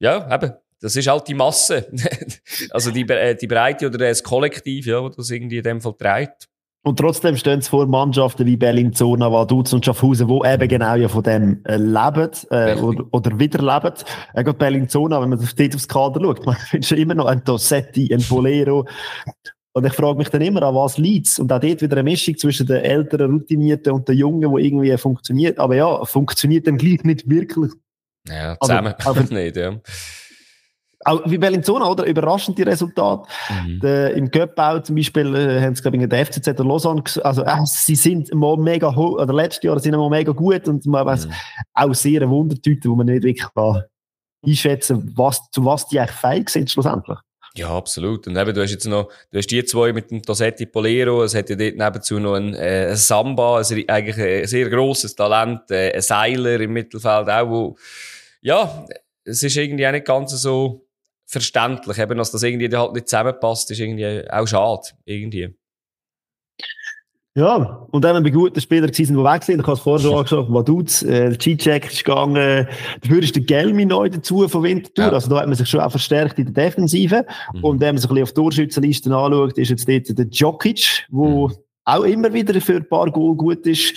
[0.00, 0.52] ja, eben,
[0.84, 1.86] das ist halt die Masse.
[2.70, 6.46] also die, äh, die Breite oder das Kollektiv, ja, das irgendwie in dem Fall trägt.
[6.82, 11.08] Und trotzdem stehen es vor Mannschaften wie Bellinzona, Vaduz und Schaffhausen, die eben genau ja
[11.08, 13.94] von dem äh, leben äh, oder, oder wieder leben.
[14.34, 17.42] Äh, gerade Bellinzona, wenn man dort aufs Kader schaut, man findet schon immer noch ein
[17.42, 18.86] Dossetti, ein Bolero.
[19.72, 22.36] Und ich frage mich dann immer, an was liegt Und auch dort wieder eine Mischung
[22.36, 25.58] zwischen den älteren Routinierten und den Jungen, wo irgendwie funktioniert.
[25.58, 27.72] Aber ja, funktioniert dann gleich nicht wirklich.
[28.28, 29.80] Ja, zusammen also, nicht, ja.
[31.04, 32.04] Auch wie Bellinzona, oder?
[32.04, 33.28] Überraschende Resultate.
[33.50, 33.80] Mhm.
[33.80, 37.02] Der, Im Göppbau zum Beispiel äh, haben sie, glaube ich, in der FCZ der Lausanne,
[37.22, 40.66] also äh, sie sind mal mega hoch, oder letztes Jahr sind sie mal mega gut
[40.68, 41.32] und man weiß mhm.
[41.74, 43.84] auch sehr eine Wundertüte, wo man nicht wirklich kann
[44.46, 47.18] einschätzen was, zu was die eigentlich fähig sind schlussendlich.
[47.56, 48.26] Ja, absolut.
[48.26, 51.36] Und eben, du hast jetzt noch, du hast die zwei mit dem Tosetti Polero, es
[51.36, 55.70] hat ja dort nebenzu noch ein, äh, ein Samba, ein, eigentlich ein sehr grosses Talent,
[55.70, 57.76] äh, ein Seiler im Mittelfeld auch, wo,
[58.40, 58.84] ja,
[59.24, 60.84] es ist irgendwie auch nicht ganz so
[61.26, 65.54] verständlich, eben, dass das irgendwie halt nicht zusammenpasst, ist irgendwie auch schade, irgendwie.
[67.36, 69.58] Ja, und dann haben wir gute Spieler gewesen, die weg sind.
[69.58, 72.68] Ich habe es vorher schon angeschaut, Vaduz, äh, G-Check ist gegangen.
[73.00, 75.06] Dafür ist der Gelmi neu dazu von Winterthur.
[75.06, 75.10] Ja.
[75.10, 77.26] Also da hat man sich schon auch verstärkt in der Defensive.
[77.52, 77.64] Mhm.
[77.64, 81.06] Und wenn man sich ein bisschen auf die Torschützenlisten anschaut, ist jetzt dort der Djokic,
[81.10, 81.52] der mhm.
[81.84, 83.94] auch immer wieder für ein paar Goal gut ist,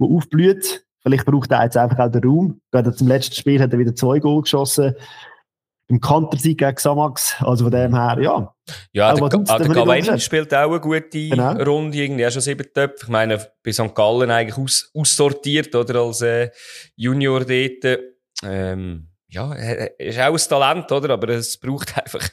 [0.00, 0.84] der aufblüht.
[1.02, 2.60] Vielleicht braucht er jetzt einfach auch den Raum.
[2.72, 4.96] Gerade zum letzten Spiel hat er wieder zwei Goal geschossen
[5.90, 7.34] im Kantersieg gegen Samax.
[7.40, 8.54] Also von dem her, ja.
[8.92, 11.52] Ja, der, der, der Gawain spielt auch eine gute genau.
[11.54, 13.02] Runde, irgendwie auch schon sieben Töpfe.
[13.02, 13.92] Ich meine, bei St.
[13.94, 16.50] Gallen eigentlich aus, aussortiert, oder, als äh,
[16.94, 17.98] Junior dort.
[18.44, 21.14] Ähm, ja, er ist auch ein Talent, oder?
[21.14, 22.28] Aber es braucht einfach,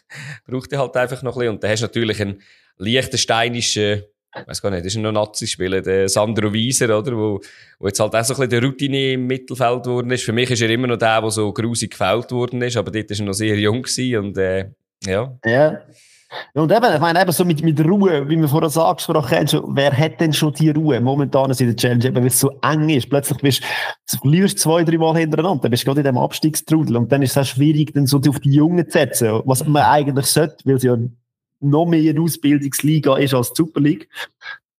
[0.45, 1.53] braucht halt einfach noch ein bisschen.
[1.55, 2.41] Und da hast du natürlich einen
[2.77, 4.03] liechtensteinischen
[4.41, 7.13] ich weiß gar nicht, das ist noch Nazi-Spieler, der Sandro Wieser, oder?
[7.15, 7.39] Wo,
[7.80, 10.23] wo jetzt halt auch so ein bisschen der Routine im Mittelfeld geworden ist.
[10.23, 13.10] Für mich ist er immer noch der, der so grusig gefällt worden ist, aber dort
[13.10, 14.69] war er noch sehr jung und, äh,
[15.06, 15.38] ja.
[15.45, 15.82] Ja.
[16.54, 19.97] Und eben, ich meine, eben so mit, mit Ruhe, wie wir vorher angesprochen haben, wer
[19.97, 21.00] hat denn schon die Ruhe?
[21.00, 23.10] Momentan in der Challenge, eben, weil es so eng ist.
[23.10, 23.63] Plötzlich bist
[24.12, 26.97] du verlierst zwei, drei Mal hintereinander, dann bist du gerade in diesem Abstiegstrudel.
[26.97, 29.84] Und dann ist es auch schwierig, dann so auf die Jungen zu setzen, was man
[29.84, 30.97] eigentlich sollte, weil sie ja
[31.59, 34.09] noch mehr eine Ausbildungsliga ist als die Super League,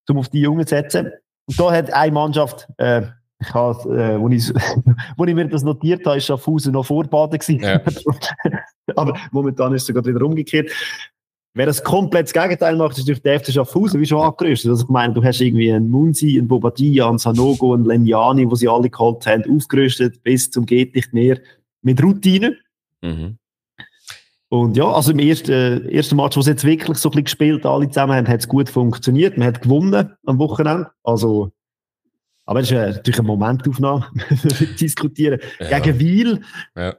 [0.09, 1.11] um auf die Jungen zu setzen.
[1.45, 3.03] Und da hat eine Mannschaft, äh,
[3.41, 4.49] ich habe, äh, wo, ich,
[5.17, 7.59] wo ich mir das notiert habe, ist Schaffhausen noch vor Baden gewesen.
[7.61, 7.81] Ja.
[8.95, 10.69] Aber momentan ist es gerade wieder umgekehrt.
[11.55, 14.69] Wer das komplett das Gegenteil macht, ist durch der FC Schaffhausen wie schon angerüstet.
[14.69, 18.55] Also ich meine, du hast irgendwie einen Munzi, einen Bobadilla, einen Sanogo, einen Lenjani, wo
[18.55, 21.39] sie alle geholt haben, aufgerüstet bis zum geht nicht mehr
[21.81, 22.55] mit Routine.
[23.01, 23.38] Mhm.
[24.49, 27.23] Und ja, also im ersten, äh, ersten Match, wo sie jetzt wirklich so ein bisschen
[27.25, 29.37] gespielt alle zusammen haben, hat es gut funktioniert.
[29.37, 30.89] Man hat gewonnen am Wochenende.
[31.03, 31.51] Also,
[32.45, 34.07] aber das ist äh, natürlich eine Momentaufnahme,
[34.79, 35.39] diskutieren.
[35.59, 35.79] Ja.
[35.79, 36.41] Gegen Wiel.
[36.75, 36.95] Ja.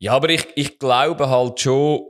[0.00, 2.00] ja, aber ich, ich glaube halt schon,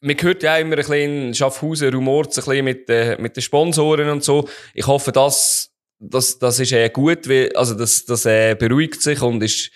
[0.00, 4.08] man hört ja immer ein bisschen Schaffhausen rumort ein bisschen mit, äh, mit den Sponsoren
[4.08, 4.48] und so.
[4.74, 9.22] Ich hoffe, das, das, das ist äh, gut, weil, also das, das äh, beruhigt sich
[9.22, 9.70] und ist,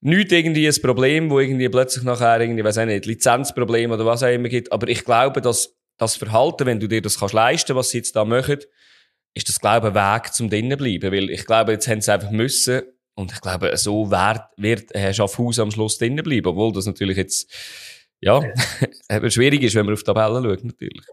[0.00, 4.22] nicht irgendwie ein Problem, wo irgendwie plötzlich nachher irgendwie, weiß ich nicht, Lizenzproblem oder was
[4.22, 4.70] auch immer gibt.
[4.72, 8.14] Aber ich glaube, dass das Verhalten, wenn du dir das kannst leisten, was sie jetzt
[8.14, 8.58] da machen,
[9.34, 11.12] ist das, glaube ich, ein Weg zum drinnen bleiben.
[11.12, 12.82] Weil ich glaube, jetzt haben sie einfach müssen.
[13.14, 16.46] Und ich glaube, so wird, wird Herr Schaffhaus am Schluss drinnen bleiben.
[16.46, 17.52] Obwohl das natürlich jetzt,
[18.20, 18.40] ja,
[19.28, 21.04] schwierig ist, wenn man auf die Tabelle schaut, natürlich.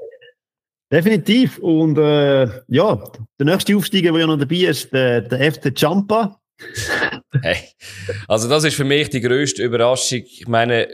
[0.91, 1.57] Definitiv.
[1.57, 3.03] Und äh, ja,
[3.39, 6.39] der nächste Aufsteiger, der ja noch dabei ist, der, der FC Champa.
[7.41, 7.57] Hey.
[8.27, 10.23] Also das ist für mich die grösste Überraschung.
[10.25, 10.87] Ich meine,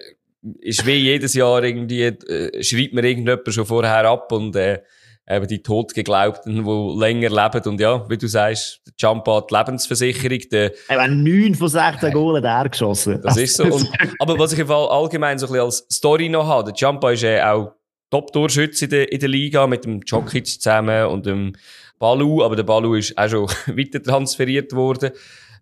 [0.59, 4.81] ist wie jedes Jahr irgendwie, äh, schreibt mir irgendjemand schon vorher ab und äh,
[5.29, 7.69] eben die Totgeglaubten, die länger leben.
[7.69, 10.39] Und ja, wie du sagst, der Jump hat die Lebensversicherung.
[10.51, 12.11] Der, Eben 9 von 16 hey.
[12.11, 13.21] Goalen der geschossen.
[13.21, 13.65] Das ist so.
[13.65, 13.87] Und,
[14.19, 17.11] aber was ich im Fall allgemein so ein bisschen als Story noch habe, der Jumpa
[17.11, 17.73] ist äh, auch
[18.09, 21.53] Top-Torschütze in der, in der Liga mit dem Jokic zusammen und dem
[21.97, 25.11] Balu, aber der Balu ist auch schon weiter transferiert worden.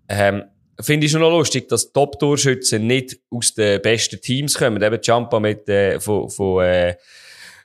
[0.10, 0.44] Ähm,
[0.82, 4.82] Finde ich schon noch lustig, dass Top-Torschützen nicht aus den besten Teams kommen.
[4.82, 6.96] Eben Champa mit, äh, von, von, äh,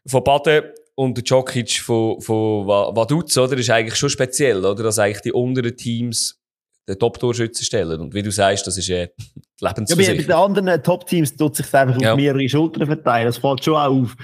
[0.05, 0.65] von Baden
[0.97, 3.57] und der Djokic von, von Vaduz, oder?
[3.57, 4.83] ist eigentlich schon speziell, oder?
[4.83, 6.41] Dass eigentlich die unteren Teams
[6.89, 8.01] den Top-Torschützen stellen.
[8.01, 10.19] Und wie du sagst, das ist äh, die Lebensversicherung.
[10.19, 12.13] Ja, bei, bei den anderen Top-Teams tut sich einfach ja.
[12.13, 13.27] auf mehrere Schultern verteilen.
[13.27, 14.17] Das fällt schon auch auf.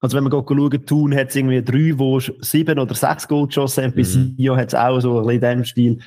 [0.00, 3.84] Also wenn man schaut, Thun hat es irgendwie drei, die sieben oder sechs Gold geschossen
[3.84, 3.94] haben.
[3.94, 4.36] Bei mhm.
[4.38, 5.98] Sio hat es auch so ein bisschen in diesem Stil.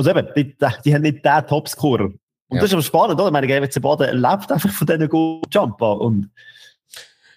[0.00, 2.04] Also eben, die, die haben nicht den Topscorer.
[2.04, 2.62] Und ja.
[2.62, 3.26] das ist aber spannend, oder?
[3.26, 6.00] Ich meine, GWC Baden lebt einfach von diesen Goal-Jumper.
[6.00, 6.30] Und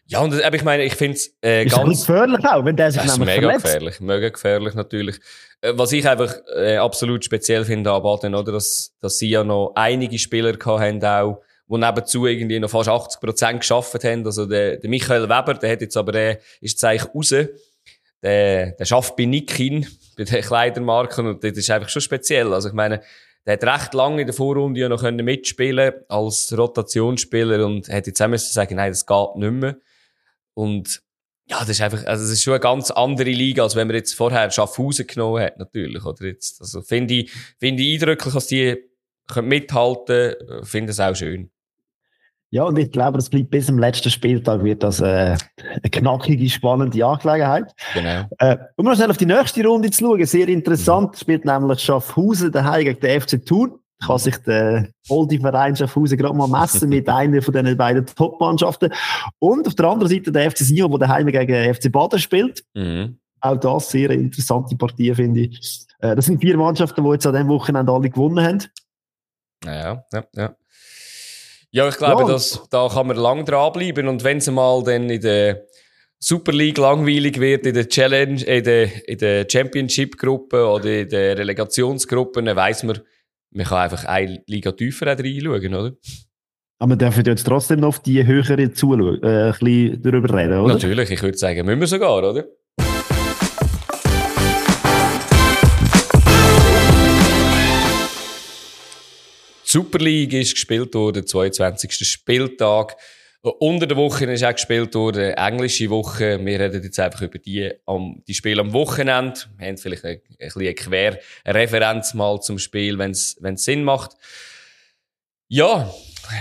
[0.06, 2.06] ja, und ich meine, ich finde es äh, ist ganz...
[2.06, 3.66] gefährlich auch, wenn der sich das nämlich ist mega verletzt.
[3.66, 5.20] gefährlich, mega gefährlich natürlich.
[5.60, 9.44] Äh, was ich einfach äh, absolut speziell finde an Baden, oder, dass, dass sie ja
[9.44, 14.26] noch einige Spieler haben auch, die nebenzu irgendwie noch fast 80 Prozent geschafft haben.
[14.26, 17.36] Also der, der Michael Weber, der hat jetzt aber, der ist jetzt eigentlich raus.
[18.22, 21.28] Der, der schafft bei Nikin, bei den Kleidermarken.
[21.28, 22.54] Und das ist einfach schon speziell.
[22.54, 23.02] Also ich meine,
[23.46, 28.22] der hat recht lange in der Vorrunde ja noch mitspielen als Rotationsspieler und hätte jetzt
[28.22, 29.78] auch müssen sagen, nein, das geht nicht mehr.
[30.54, 31.02] Und
[31.50, 33.98] ja, das ist einfach, also, das ist schon eine ganz andere Liga, als wenn man
[33.98, 36.62] jetzt vorher Schaffhausen genommen hat, natürlich, oder jetzt.
[36.62, 38.78] Also, finde ich, finde ich eindrücklich, dass die
[39.28, 41.52] können mithalten, finde es auch schön.
[42.54, 46.48] Ja, und ich glaube, das bleibt bis zum letzten Spieltag wird das äh, eine knackige,
[46.48, 47.74] spannende Angelegenheit.
[47.96, 48.28] Genau.
[48.38, 51.18] Äh, um noch schnell auf die nächste Runde zu schauen, sehr interessant, mhm.
[51.18, 53.80] spielt nämlich Schaffhausen daheim gegen den FC Thun.
[54.06, 58.94] Kann sich der alte Verein Schaffhausen gerade mal messen mit einer von den beiden Top-Mannschaften.
[59.40, 62.64] Und auf der anderen Seite der FC Sion, der daheim gegen den FC Baden spielt.
[62.76, 63.18] Mhm.
[63.42, 65.88] Auch das sehr interessante Partie, finde ich.
[65.98, 68.64] Äh, das sind vier Mannschaften, die jetzt an diesem Wochenende alle gewonnen haben.
[69.66, 70.56] Ja, ja, ja.
[71.74, 72.28] Ja, ich glaube, ja.
[72.28, 75.66] dass, da kann man lang dranbleiben und wenn es mal dann in der
[76.20, 81.36] Super League langweilig wird, in der Challenge, in der, in der Championship-Gruppe oder in der
[81.36, 83.00] Relegationsgruppe, dann weiss man,
[83.50, 85.94] man kann einfach eine Liga tiefer reinschauen, oder?
[86.78, 90.60] Aber wir dürfen jetzt trotzdem noch auf die höhere zuschauen, äh, ein bisschen darüber reden,
[90.60, 90.76] oder?
[90.76, 92.46] Natürlich, ich würde sagen, müssen wir sogar, oder?
[99.74, 102.08] Super League ist gespielt worden, 22.
[102.08, 102.96] Spieltag.
[103.42, 106.40] Unter der Woche ist auch gespielt worden, englische Woche.
[106.46, 109.40] Wir reden jetzt einfach über die, um, die Spiele am Wochenende.
[109.58, 114.12] Wir haben vielleicht ein bisschen eine Querreferenz mal zum Spiel, wenn es Sinn macht.
[115.48, 115.92] Ja,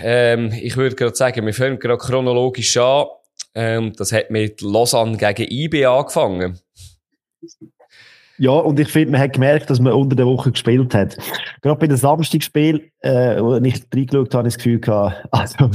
[0.02, 3.06] ähm, ich würde gerade sagen, wir fangen gerade chronologisch an.
[3.54, 6.60] Ähm, das hat mit Lausanne gegen IB angefangen.
[8.38, 11.16] Ja, und ich finde, man hat gemerkt, dass man unter der Woche gespielt hat.
[11.60, 15.70] Gerade bei dem Samstagsspiel, äh, wo ich reingeschaut habe, ich das Gefühl gehabt, also,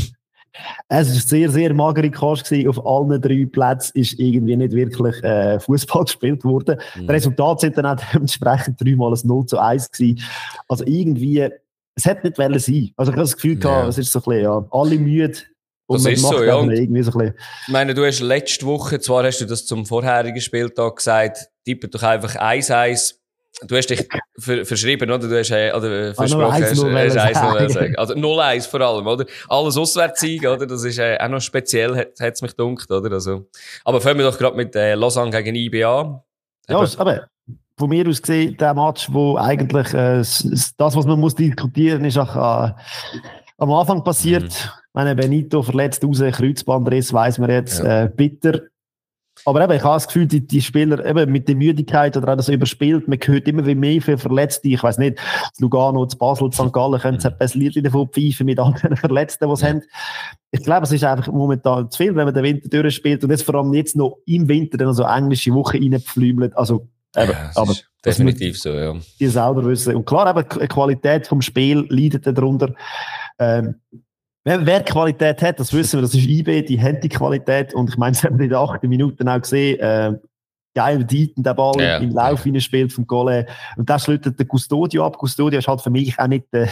[0.90, 2.70] es war sehr, sehr magere Kost gewesen.
[2.70, 6.80] Auf allen drei Plätzen ist irgendwie nicht wirklich äh, Fußball gespielt worden.
[6.96, 7.08] Mhm.
[7.08, 10.22] Das Resultat sind dann auch dementsprechend dreimal ein 0 zu 1 gewesen.
[10.68, 11.50] Also irgendwie,
[11.96, 12.92] es hätte nicht sein.
[12.96, 13.88] Also ich habe das Gefühl gehabt, ja.
[13.88, 15.38] es ist so ein bisschen, ja, alle müde,
[15.88, 16.56] und das ist so, ja.
[16.56, 17.34] Und irgendwie so ein
[17.66, 21.88] ich meine, du hast letzte Woche, zwar hast du das zum vorherigen Spieltag gesagt, tippe
[21.88, 23.16] doch einfach 1-1.
[23.66, 25.28] Du hast dich ver verschrieben, oder?
[25.28, 26.84] Du hast, äh, oder äh, versprochen, hast,
[27.18, 27.96] hast 1 sagen.
[27.98, 29.26] Also 0-1 vor allem, oder?
[29.48, 30.68] Alles Auswärtssieg, oder?
[30.68, 33.14] Das ist äh, auch noch speziell, hat es mich gedacht, oder?
[33.14, 33.48] Also,
[33.84, 36.24] aber fangen wir doch gerade mit äh, Lausanne gegen IBA.
[36.70, 37.28] Ja, aber
[37.78, 42.18] von mir aus gesehen, der Match, wo eigentlich äh, das, was man muss diskutieren, ist
[42.18, 42.74] auch äh,
[43.58, 44.44] am Anfang passiert.
[44.44, 48.06] Mhm meine, Benito verletzt raus, Kreuzbandriss, weiss man jetzt, ja.
[48.06, 48.62] äh, bitter.
[49.46, 52.36] Aber eben, ich habe das Gefühl, die, die Spieler eben mit der Müdigkeit oder auch
[52.36, 54.70] das überspielt, man hört immer wie mehr für Verletzte.
[54.70, 55.20] Ich weiß nicht,
[55.60, 56.74] Lugano, zu Basel, St.
[56.74, 59.70] Gallen können sie ein Lied davon pfeifen mit anderen Verletzten, die sie ja.
[59.70, 59.84] haben.
[60.50, 63.44] Ich glaube, es ist einfach momentan zu viel, wenn man den Winter durchspielt und jetzt
[63.44, 66.58] vor allem jetzt noch im Winter dann so englische Woche reinpflümelt.
[66.58, 68.96] Also, eben, ja, aber definitiv so, ja.
[69.20, 69.96] Die selber wissen.
[69.96, 72.74] Und klar, eben, die Qualität vom Spiel leidet darunter.
[73.38, 73.76] Ähm,
[74.48, 77.74] Wer, wer Qualität hat, das wissen wir, das ist IB, die haben die Qualität.
[77.74, 79.78] Und ich meine, das haben wir in den acht Minuten auch gesehen.
[79.78, 80.14] Äh,
[80.74, 82.60] geil Dieten der Ball ja, im Lauf ja.
[82.62, 83.46] spielt vom Gole.
[83.76, 85.18] Und das schlüttet der Custodio ab.
[85.22, 86.70] Custodio ist halt für mich auch nicht der,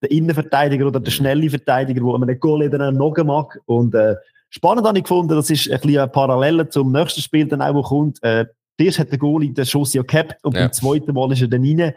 [0.00, 3.58] der Innenverteidiger oder der schnelle Verteidiger, wo man den Gole dann noch mag.
[3.66, 4.14] Und äh,
[4.48, 7.74] spannend habe ich gefunden, das ist ein bisschen eine Parallele zum nächsten Spiel, dann auch,
[7.74, 8.22] wo kommt.
[8.22, 8.44] Äh,
[8.78, 10.62] Zuerst hat der Goalie den Schuss ja gehabt und ja.
[10.62, 11.94] beim zweiten Mal ist er dann rein.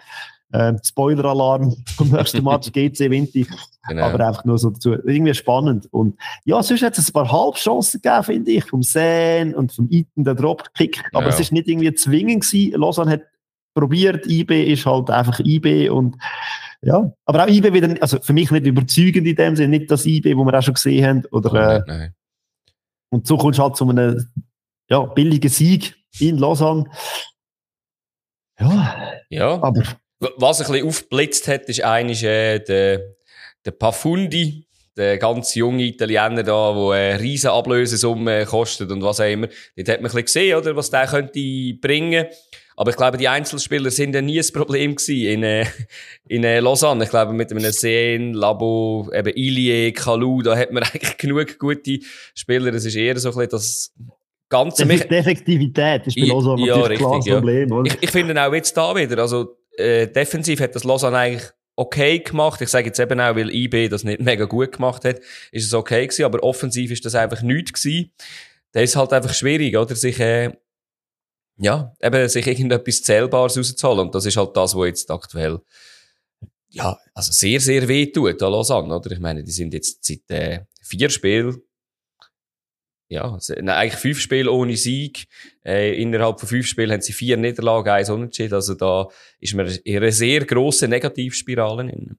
[0.52, 3.48] Ähm, Spoiler-Alarm vom nächsten Match GC Winti.
[3.88, 4.04] Genau.
[4.04, 4.94] Aber einfach nur so dazu.
[4.94, 5.88] Irgendwie spannend.
[5.92, 8.66] Und ja, sonst hat es ein paar Halbchancen gegeben, finde ich.
[8.66, 11.04] Vom Sen und vom Iten, der Dropkick.
[11.14, 11.30] Aber ja.
[11.30, 12.80] es ist nicht irgendwie zwingend gewesen.
[12.80, 13.22] Lausanne hat
[13.74, 14.26] probiert.
[14.28, 16.18] IB ist halt einfach IB und
[16.82, 17.12] ja.
[17.26, 19.70] Aber auch IB wieder, also für mich nicht überzeugend in dem Sinne.
[19.70, 21.26] Nicht das IB, wo wir auch schon gesehen haben.
[21.32, 22.16] Oder, äh, nein.
[23.10, 24.28] Und so kommst du halt zu einem
[24.90, 26.86] ja, billigen Sieg in Lausanne.
[28.60, 28.96] Ja.
[29.30, 29.64] Ja.
[29.64, 29.84] Aber
[30.20, 33.16] was ein bisschen aufgeblitzt hat, ist eigentlich äh, der,
[33.66, 34.66] der Pafundi,
[34.98, 39.48] der ganz junge Italiener da, der eine riesen Ablösesumme kostet und was auch immer.
[39.78, 41.40] Dort hat man ein bisschen gesehen, oder, was der könnte
[41.80, 42.26] bringen.
[42.76, 45.66] Aber ich glaube, die Einzelspieler sind ja nie ein Problem gewesen in, äh,
[46.30, 47.04] in äh, Lausanne.
[47.04, 52.00] Ich glaube, mit einem Seen, Labo, eben Ilie, Kalu, da hat man eigentlich genug gute
[52.34, 52.72] Spieler.
[52.72, 53.94] Das ist eher so ein bisschen das
[54.48, 54.86] Ganze.
[54.86, 57.92] Die Effektivität ist bei Lausanne ja, natürlich richtig, klar Problem, oder?
[57.92, 62.20] Ich, ich finde auch jetzt da wieder, also äh, defensiv hat das Lausanne eigentlich okay
[62.20, 62.62] gemacht.
[62.62, 65.20] Ich sage jetzt eben auch, weil IB das nicht mega gut gemacht hat,
[65.52, 68.12] ist es okay gewesen, aber offensiv ist das einfach nichts gewesen.
[68.72, 69.96] Das ist halt einfach schwierig, oder?
[69.96, 70.52] Sich, äh,
[71.58, 74.00] ja, eben, sich irgendetwas Zählbares rauszuholen.
[74.08, 75.62] Und das ist halt das, was jetzt aktuell,
[76.70, 79.12] ja, also sehr, sehr weh tut an Lausanne, oder?
[79.12, 81.62] Ich meine, die sind jetzt seit, äh, vier Spielen
[83.10, 85.28] ja, eigentlich fünf Spiele ohne Sieg.
[85.66, 88.54] Äh, innerhalb von fünf Spielen haben sie vier Niederlagen, eins Unentschieden.
[88.54, 89.08] Also da
[89.40, 92.18] ist man in einer sehr grossen Negativspirale drin.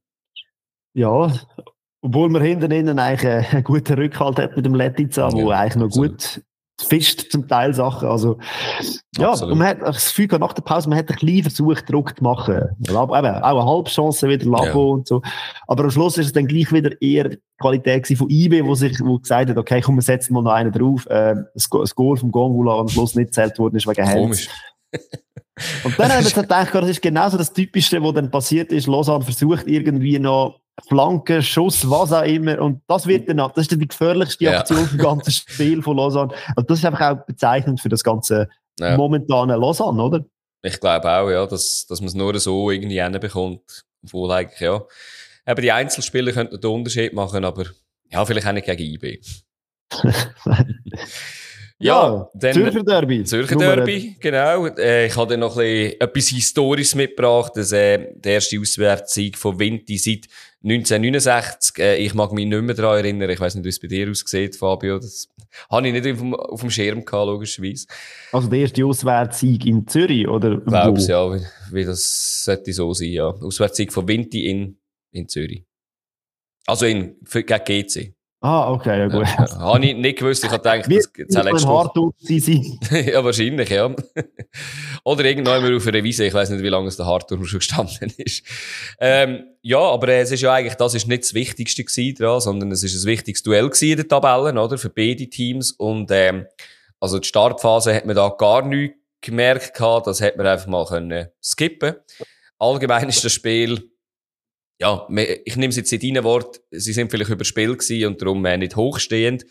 [0.92, 1.32] Ja,
[2.00, 5.76] obwohl man hinten innen eigentlich einen guten Rückhalt hat mit dem Letica, ja, wo eigentlich
[5.76, 6.42] noch gut
[6.82, 8.08] fischt zum Teil Sachen.
[8.08, 8.38] Also,
[9.16, 12.16] ja, und man hat das Gefühl nach der Pause, man hat ein bisschen versucht, Druck
[12.16, 12.76] zu machen.
[12.88, 14.94] Labo, eben, auch eine Halbchance wieder Labo ja.
[14.94, 15.22] und so.
[15.66, 18.98] Aber am Schluss ist es dann gleich wieder eher die Qualität von IB, wo sich,
[19.00, 21.06] wo gesagt hat, okay, komm, wir setzen mal noch einen drauf.
[21.06, 24.48] Äh, das, Goal vom Gongula am Schluss nicht zählt worden ist wegen Hands.
[25.84, 28.86] und dann haben wir gedacht, das ist genauso das Typische, was dann passiert ist.
[28.86, 32.60] Lausanne versucht irgendwie noch Flanken, Schuss, was auch immer.
[32.60, 34.88] Und das wird dann, das ist dann die gefährlichste Aktion ja.
[34.92, 36.32] im ganzen Spiel von Lausanne.
[36.56, 38.96] Also das ist einfach auch bezeichnend für das ganze ja.
[38.96, 40.24] momentane Lausanne, oder?
[40.62, 43.84] Ich glaube auch, ja, dass, dass man es nur so irgendwie hinbekommt.
[44.04, 44.82] Obwohl eigentlich, ja.
[45.46, 47.64] Eben die Einzelspieler könnten den Unterschied machen, aber
[48.10, 49.20] ja, vielleicht auch nicht gegen IB.
[51.82, 53.24] Ja, dann, Zürcher Derby.
[53.24, 54.66] Zürcher Derby, genau.
[54.66, 57.52] Äh, ich habe dann noch ein bisschen etwas Historisches mitgebracht.
[57.54, 60.26] Das, äh, der erste Auswärtssieg von Vinti seit
[60.62, 61.78] 1969.
[61.78, 63.30] Äh, ich mag mich nicht mehr daran erinnern.
[63.30, 64.98] Ich weiß nicht, wie es bei dir aussieht, Fabio.
[64.98, 65.30] Das
[65.70, 67.86] habe ich nicht auf dem, auf dem Schirm gehabt, logischerweise.
[68.30, 70.58] Also der erste Auswärtssieg in Zürich, oder?
[70.58, 71.40] Ich glaube ja, wie,
[71.72, 73.28] wie, das sollte so sein, ja.
[73.28, 74.76] Auswärtssieg von Vinti in,
[75.12, 75.64] in Zürich.
[76.66, 78.14] Also in, für, gegen GC.
[78.42, 79.26] Ah, okay, ja gut.
[79.26, 80.42] Ja, habe ich nicht gewusst.
[80.42, 82.78] Ich habe gedacht, Wie, das zählt letztes hart sein.
[83.06, 83.94] ja, wahrscheinlich, ja.
[85.04, 86.24] Oder irgendwann auf einer Wiese.
[86.24, 88.42] Ich weiß nicht, wie lange es der Hardturm schon gestanden ist.
[88.98, 92.40] Ähm, ja, aber äh, es ist ja eigentlich, das ist nicht das Wichtigste gewesen dran,
[92.40, 94.78] sondern es ist ein wichtiges Duell gewesen in den Tabellen, oder?
[94.78, 95.72] Für beide Teams.
[95.72, 96.46] Und, ähm,
[96.98, 100.06] also die Startphase hat man da gar nichts gemerkt gehabt.
[100.06, 101.96] Das hätte man einfach mal können skippen.
[102.58, 103.90] Allgemein ist das Spiel
[104.80, 105.06] ja,
[105.44, 108.76] ich nehme es jetzt in deinen Wort, sie sind vielleicht überspielt und darum äh, nicht
[108.76, 109.44] hochstehend.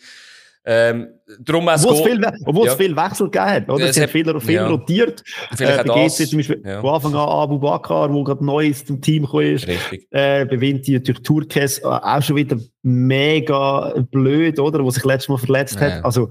[0.62, 2.72] Ähm, darum obwohl es viel, obwohl ja.
[2.72, 3.84] es viel Wechsel gegeben hat, oder?
[3.84, 4.66] Es, es hat viel, viel ja.
[4.66, 5.24] rotiert.
[5.54, 6.80] Vielleicht äh, bei GC zum Beispiel, ja.
[6.82, 9.66] von Anfang an Abu Bakar, wo gerade neu zum Team gekommen ist.
[9.66, 10.06] Richtig.
[10.10, 14.84] Äh, bei Vinti natürlich Turkes, äh, auch schon wieder mega blöd, oder?
[14.84, 16.04] Wo sich letztes Mal verletzt hat.
[16.04, 16.28] Also,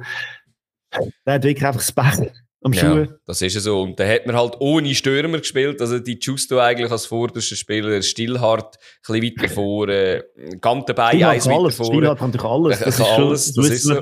[1.25, 3.81] der hat wirklich einfach das Pech am ja, Das ist ja so.
[3.81, 5.79] Und da hat man halt ohne Stürmer gespielt.
[5.79, 10.23] Also die Justo eigentlich als vorderster Spieler, Stillhart ein bisschen weiter vor, äh,
[10.59, 11.85] Gantenbein eins weiter vor.
[11.85, 12.79] Stillhart kann natürlich alles.
[12.89, 14.01] Das kann alles, das ist so.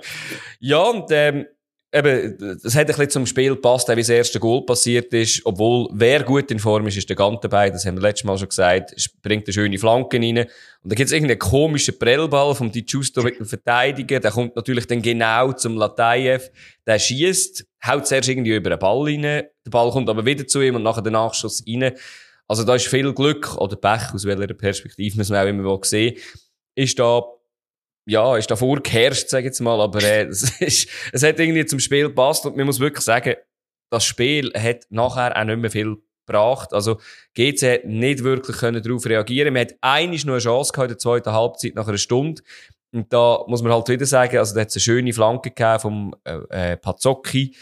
[0.60, 1.46] ja, und ähm,
[1.94, 5.40] eben, das hat ein bisschen zum Spiel gepasst, wie das erste Goal passiert ist.
[5.44, 7.72] Obwohl, wer gut in Form ist, ist der Gantenbein.
[7.72, 8.94] Das haben wir letztes Mal schon gesagt.
[9.22, 10.38] Bringt eine schöne Flanke rein.
[10.38, 10.48] Und
[10.82, 14.20] da gibt es irgendeinen komischen Prellball vom Di Giusto mit dem Verteidiger.
[14.20, 16.50] Der kommt natürlich dann genau zum Latayev.
[16.86, 19.22] Der schießt, haut zuerst irgendwie über den Ball rein.
[19.22, 21.92] Der Ball kommt aber wieder zu ihm und nachher den Nachschuss rein.
[22.48, 26.16] Also da ist viel Glück oder Pech, aus welcher Perspektive man es auch immer sehen
[26.74, 27.22] ist da
[28.06, 31.64] ja, ist davor geherrscht, sag ich jetzt mal, aber äh, es, ist, es hat irgendwie
[31.66, 33.34] zum Spiel gepasst und man muss wirklich sagen,
[33.90, 36.72] das Spiel hat nachher auch nicht mehr viel gebracht.
[36.72, 36.98] Also
[37.34, 39.52] GC hat nicht wirklich können darauf reagieren.
[39.52, 42.42] Man hat eigentlich nur eine Chance gehabt in der zweiten Halbzeit nach einer Stunde.
[42.92, 45.80] Und da muss man halt wieder sagen, also da hat es eine schöne Flanke gegeben
[45.80, 47.54] vom äh, äh Pazzocchi.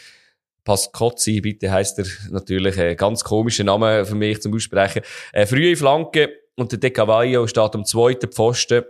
[0.63, 5.01] Pascozzi, bitte heißt er natürlich, ein ganz komischer Name für mich zum Aussprechen.
[5.33, 8.83] Eine frühe Flanke und der De Cavallo steht am zweiten Pfosten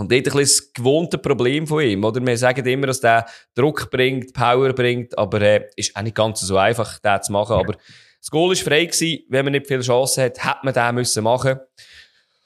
[0.00, 2.24] und dort ein bisschen das gewohnte Problem von ihm, oder?
[2.24, 6.40] Wir sagen immer, dass der Druck bringt, Power bringt, aber äh, ist auch nicht ganz
[6.40, 7.56] so einfach, den zu machen.
[7.56, 7.74] Aber
[8.18, 9.24] das Goal war frei gewesen.
[9.28, 11.60] Wenn man nicht viel Chance hat, hätte man den müssen machen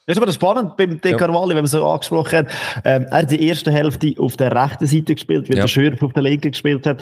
[0.07, 2.47] das ist aber spannend beim De Carvalho, wenn man so angesprochen hat.
[2.83, 5.63] Ähm, er hat die erste Hälfte auf der rechten Seite gespielt, weil ja.
[5.63, 7.01] der Schürf auf der linken gespielt hat.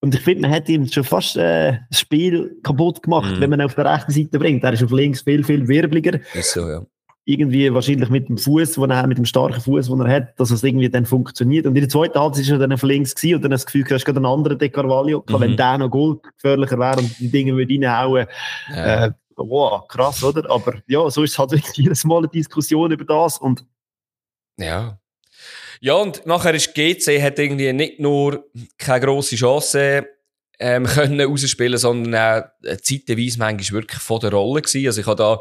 [0.00, 3.40] Und ich finde, man hat ihm schon fast äh, das Spiel kaputt gemacht, mhm.
[3.40, 4.64] wenn man ihn auf der rechten Seite bringt.
[4.64, 6.20] Er ist auf links viel, viel wirbliger.
[6.32, 6.86] Ist so, ja
[7.28, 10.62] irgendwie wahrscheinlich mit dem Fuß, er mit dem starken Fuß, den er hat, dass es
[10.62, 11.66] irgendwie dann funktioniert.
[11.66, 13.84] Und in der zweiten Halbzeit ist er dann auf links gewesen und dann das Gefühl,
[13.84, 15.40] du hast gerade einen anderen De Carvalho mhm.
[15.40, 18.26] wenn der noch goldgefährlicher wäre und die Dinge würde reinhauen.
[18.70, 19.04] Ja.
[19.04, 20.50] Äh, wow, krass, oder?
[20.50, 23.62] Aber ja, so ist es halt wirklich jedes Mal eine Diskussion über das und
[24.56, 24.98] ja.
[25.80, 28.46] Ja, und nachher ist GC hat irgendwie nicht nur
[28.78, 30.06] keine grosse Chance
[30.58, 34.86] ähm, können rausspielen, sondern auch äh, zeitweise manchmal wirklich von der Rolle gewesen.
[34.86, 35.40] Also ich habe da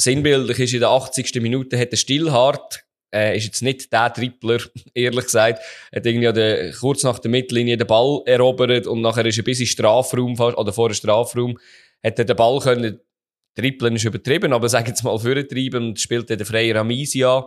[0.00, 1.34] Sinnbildlich ist in der 80.
[1.42, 2.82] Minute hat der Stillhart,
[3.14, 4.58] äh, ist jetzt nicht der Tripler,
[4.94, 5.60] ehrlich gesagt,
[5.94, 9.60] hat irgendwie der, kurz nach der Mittellinie den Ball erobert und nachher ist er bis
[9.60, 11.58] in Strafraum, oder vor dem Strafraum,
[12.02, 13.00] hat er den Ball können,
[13.54, 17.46] Trippeln ist übertrieben, aber sag jetzt mal vortreiben und spielt der freie Ramisia.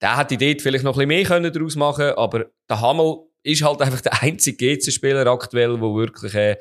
[0.00, 3.62] Der hätte dort vielleicht noch ein bisschen mehr daraus machen können, aber der Hammel ist
[3.62, 6.56] halt einfach der einzige GC-Spieler aktuell, der wirklich äh,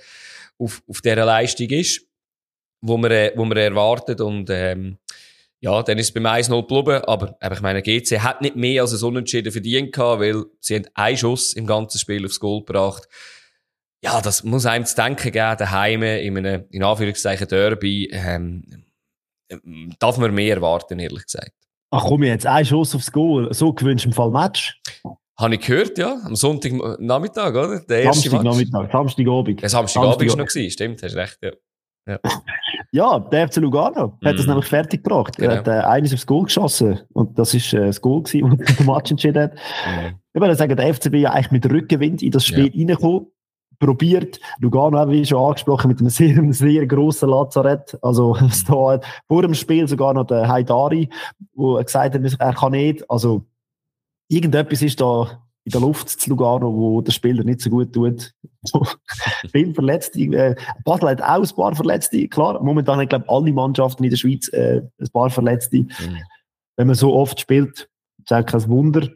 [0.58, 2.09] auf, auf dieser Leistung ist
[2.82, 4.22] wo man, äh, wo man erwartet.
[4.22, 4.98] Und ähm,
[5.60, 7.04] ja, dann ist es beim 1-0 geblieben.
[7.06, 10.76] Aber, aber ich meine, GC hat nicht mehr als ein Unentschieden verdient gehabt, weil sie
[10.76, 13.08] haben einen Schuss im ganzen Spiel aufs Goal gebracht.
[14.02, 18.10] Ja, das muss einem zu denken geben, daheim in einem, in Anführungszeichen, Derby.
[18.14, 18.64] Ähm,
[20.00, 21.52] darf man mehr erwarten, ehrlich gesagt.
[21.92, 24.80] Ach komm jetzt, ein Schuss aufs Goal, so gewünscht im Fall Match.
[25.38, 26.22] Habe ich gehört, ja.
[26.24, 27.80] Am Sonntagnachmittag, oder?
[27.80, 29.62] Der Samstagnachmittag, Samstagabend.
[29.62, 31.52] Ja, Samstagabend ist noch gewesen, stimmt, hast recht, ja.
[32.08, 32.20] Ja.
[32.92, 34.26] ja, der FC Lugano hat mm.
[34.38, 34.48] das mhm.
[34.48, 35.38] nämlich fertig gebracht.
[35.38, 35.52] Genau.
[35.52, 37.00] Er hat äh, eines aufs Goal geschossen.
[37.14, 39.54] Und das ist äh, das Goal gewesen, das der Match entschieden hat.
[39.54, 40.16] Mm.
[40.34, 42.80] Ich würde sagen, der FCB ja eigentlich mit Rückenwind in das Spiel ja.
[42.80, 43.28] reingekommen.
[43.80, 44.42] Probiert.
[44.60, 47.98] Lugano, wie schon angesprochen, mit einem sehr, sehr grossen Lazarett.
[48.02, 51.10] Also, es da vor dem Spiel sogar noch der Haidari,
[51.56, 53.10] der gesagt hat, er kann nicht.
[53.10, 53.46] Also,
[54.28, 58.34] irgendetwas ist da in der Luft zu Lugano, wo der Spieler nicht so gut tut.
[59.52, 60.20] Viele Verletzte.
[60.20, 62.28] Äh, Basel hat auch ein paar Verletzte.
[62.28, 65.82] Klar, momentan haben, glaube ich, alle Mannschaften in der Schweiz äh, ein paar Verletzte.
[65.82, 66.18] Mhm.
[66.76, 69.08] Wenn man so oft spielt, ist auch kein Wunder.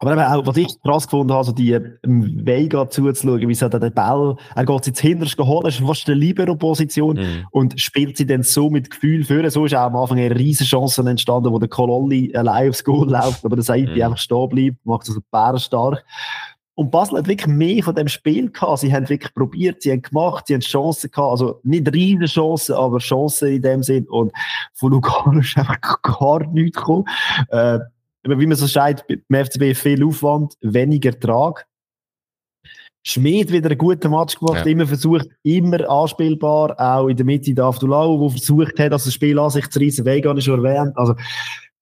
[0.00, 3.92] Aber auch, was ich krass gefunden habe, so die ähm, Vega zuzuschauen, wie sie den
[3.92, 7.46] Ball, er geht sie ins Hinterste holen, ist fast eine Libero-Position mm.
[7.50, 9.50] und spielt sie dann so mit Gefühl für.
[9.50, 13.08] So ist auch am Anfang eine riesige Chance entstanden, wo der Kololli allein aufs Goal
[13.10, 14.02] läuft, aber der Saiti mm.
[14.02, 16.04] einfach stehen bleibt, macht das so stark.
[16.78, 18.78] Und Basel hat wirklich mehr von dem Spiel gehabt.
[18.78, 21.32] Sie haben wirklich probiert, sie haben gemacht, sie haben Chancen gehabt.
[21.32, 24.06] Also nicht riesige Chancen, aber Chancen in dem Sinn.
[24.06, 24.30] Und
[24.74, 27.04] von Lugano ist einfach gar nichts gekommen.
[27.48, 27.80] Äh,
[28.24, 31.66] wie man so sagt, beim FCB viel Aufwand, weniger Ertrag.
[33.06, 34.72] Schmid wieder einen guten Match gemacht, ja.
[34.72, 39.38] immer versucht, immer anspielbar, auch in der Mitte der Aftulau, der versucht hat, das Spiel
[39.38, 41.14] an sich zu reissen, Vega ist schon erwähnt, also,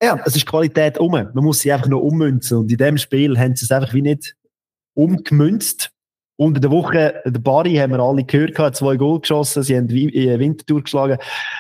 [0.01, 2.59] ja, es ist Qualität um, man muss sie einfach noch ummünzen.
[2.59, 4.37] Und in dem Spiel haben sie es einfach wie nicht
[4.95, 5.91] umgemünzt
[6.37, 9.89] unter der Woche, der Barry, haben wir alle gehört, hat zwei Goal geschossen, sie haben
[9.89, 11.19] äh, Wintertour geschlagen.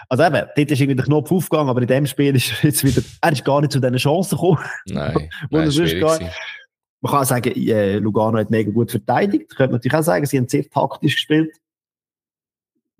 [0.08, 3.02] Also eben, dort ist irgendwie der Knopf aufgegangen, aber in dem Spiel ist jetzt wieder,
[3.20, 4.58] er ist gar nicht zu diesen Chancen gekommen.
[4.86, 5.68] Nein, nein
[7.00, 9.56] Man kann auch sagen, äh, Lugano hat mega gut verteidigt.
[9.56, 11.56] Könnte man natürlich auch sagen, sie haben sehr taktisch gespielt.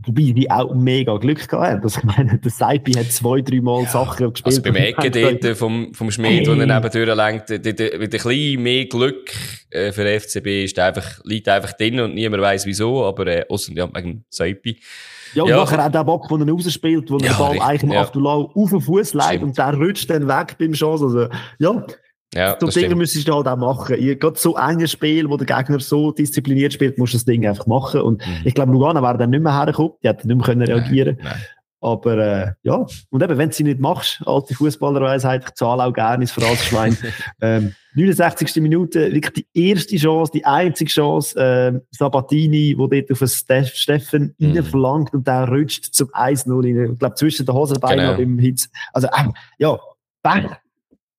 [0.05, 1.83] Wobei die auch mega Glück gehabt haben.
[1.83, 3.89] Also, ich meine, der Saipi hat zwei, drei Mal ja.
[3.89, 4.47] Sachen gespielt.
[4.47, 6.57] Also beim Ecken dort vom, vom Schmied, hey.
[6.57, 9.33] der nebendurch lenkt, mit ein bisschen mehr Glück
[9.71, 13.45] äh, für den FCB ist einfach, liegt einfach drin und niemand weiß wieso, aber äh,
[13.49, 14.79] außer ja, wegen Saipi.
[15.35, 15.57] Ja, und ja.
[15.57, 18.03] nachher auch der Bock, den er rausspielt, wo ja, der Ball richtig, eigentlich ja.
[18.03, 21.05] Auf den Fuß leitet und der rutscht dann weg beim Chance.
[21.05, 21.29] Also,
[21.59, 21.87] ja,
[22.35, 23.97] ja, so Dinge müsstest du halt auch machen.
[24.19, 27.67] Gerade so enges Spiel, wo der Gegner so diszipliniert spielt, musst du das Ding einfach
[27.67, 28.01] machen.
[28.01, 28.41] Und mhm.
[28.45, 29.93] ich glaube, Lugano wäre dann nicht mehr hergekommen.
[30.03, 31.43] Die hätten nicht mehr können reagieren nein, nein.
[31.81, 35.93] Aber äh, ja, und eben, wenn du sie nicht machst, alte Fußballerweisheit, ich zahle auch
[35.93, 36.97] gerne ins Phrasenschwein.
[37.41, 38.57] ähm, 69.
[38.63, 44.35] Minute, wirklich die erste Chance, die einzige Chance, äh, Sabatini, wo dort auf Steff, Steffen
[44.39, 44.53] mhm.
[44.53, 48.17] reinflankt und der rutscht zum 1-0 Ich glaube, zwischen den Hosenbeinen genau.
[48.17, 48.69] beim Hitz.
[48.93, 49.79] Also, äh, ja,
[50.23, 50.57] bang,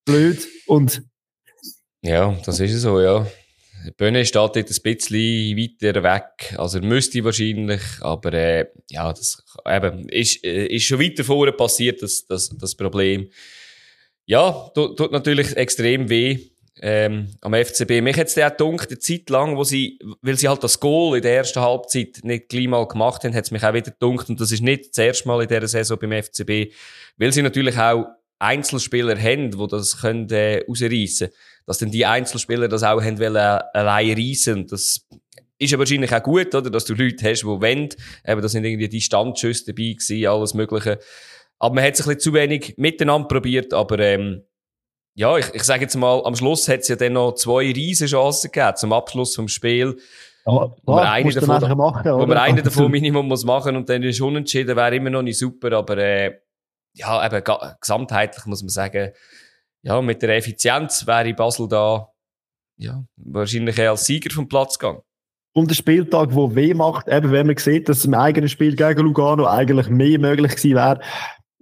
[0.07, 1.03] blöd und.
[2.01, 3.27] Ja, das ist so, ja.
[3.97, 9.43] Böhne steht dort ein bisschen weiter weg, also er müsste wahrscheinlich, aber äh, ja, das
[9.65, 13.29] eben, ist, äh, ist schon weiter vorne passiert, das, das, das Problem.
[14.25, 16.39] Ja, tut, tut natürlich extrem weh
[16.81, 18.01] ähm, am FCB.
[18.01, 21.17] Mich hat es auch gedacht, eine Zeit lang, wo sie, weil sie halt das Goal
[21.17, 24.29] in der ersten Halbzeit nicht gleich mal gemacht haben, hat es mich auch wieder gedacht,
[24.29, 26.73] und das ist nicht das erste Mal in dieser Saison beim FCB,
[27.17, 28.05] weil sie natürlich auch
[28.39, 31.29] Einzelspieler haben, die das können, äh, rausreissen
[31.67, 34.65] dass dann die Einzelspieler das auch haben wollen, äh, allein reissen.
[34.67, 35.05] Das
[35.59, 36.69] ist ja wahrscheinlich auch gut, oder?
[36.69, 37.89] Dass du Leute hast, die wollen.
[38.25, 40.97] Eben, da sind irgendwie die Standschüsse dabei gewesen, alles Mögliche.
[41.59, 44.43] Aber man hat es ein bisschen zu wenig miteinander probiert, aber, ähm,
[45.15, 48.07] ja, ich, ich sage jetzt mal, am Schluss hat es ja dann noch zwei riesen
[48.07, 49.97] Chancen gegeben, zum Abschluss vom Spiel.
[50.45, 54.03] Ja, wo man eine davon, machen, wo man eine davon Minimum muss machen und dann
[54.03, 56.39] ist unentschieden, wäre immer noch nicht super, aber, äh,
[56.97, 57.43] ja, eben
[57.79, 59.11] gesamtheitlich muss man sagen,
[59.83, 62.09] ja, mit der Effizienz wäre Basel da
[62.77, 65.01] ja, wahrscheinlich eher als Sieger vom Platz gegangen.
[65.53, 69.01] Und der Spieltag, wo weh macht, eben wenn man sieht, dass im eigenen Spiel gegen
[69.01, 70.99] Lugano eigentlich mehr möglich gewesen wäre.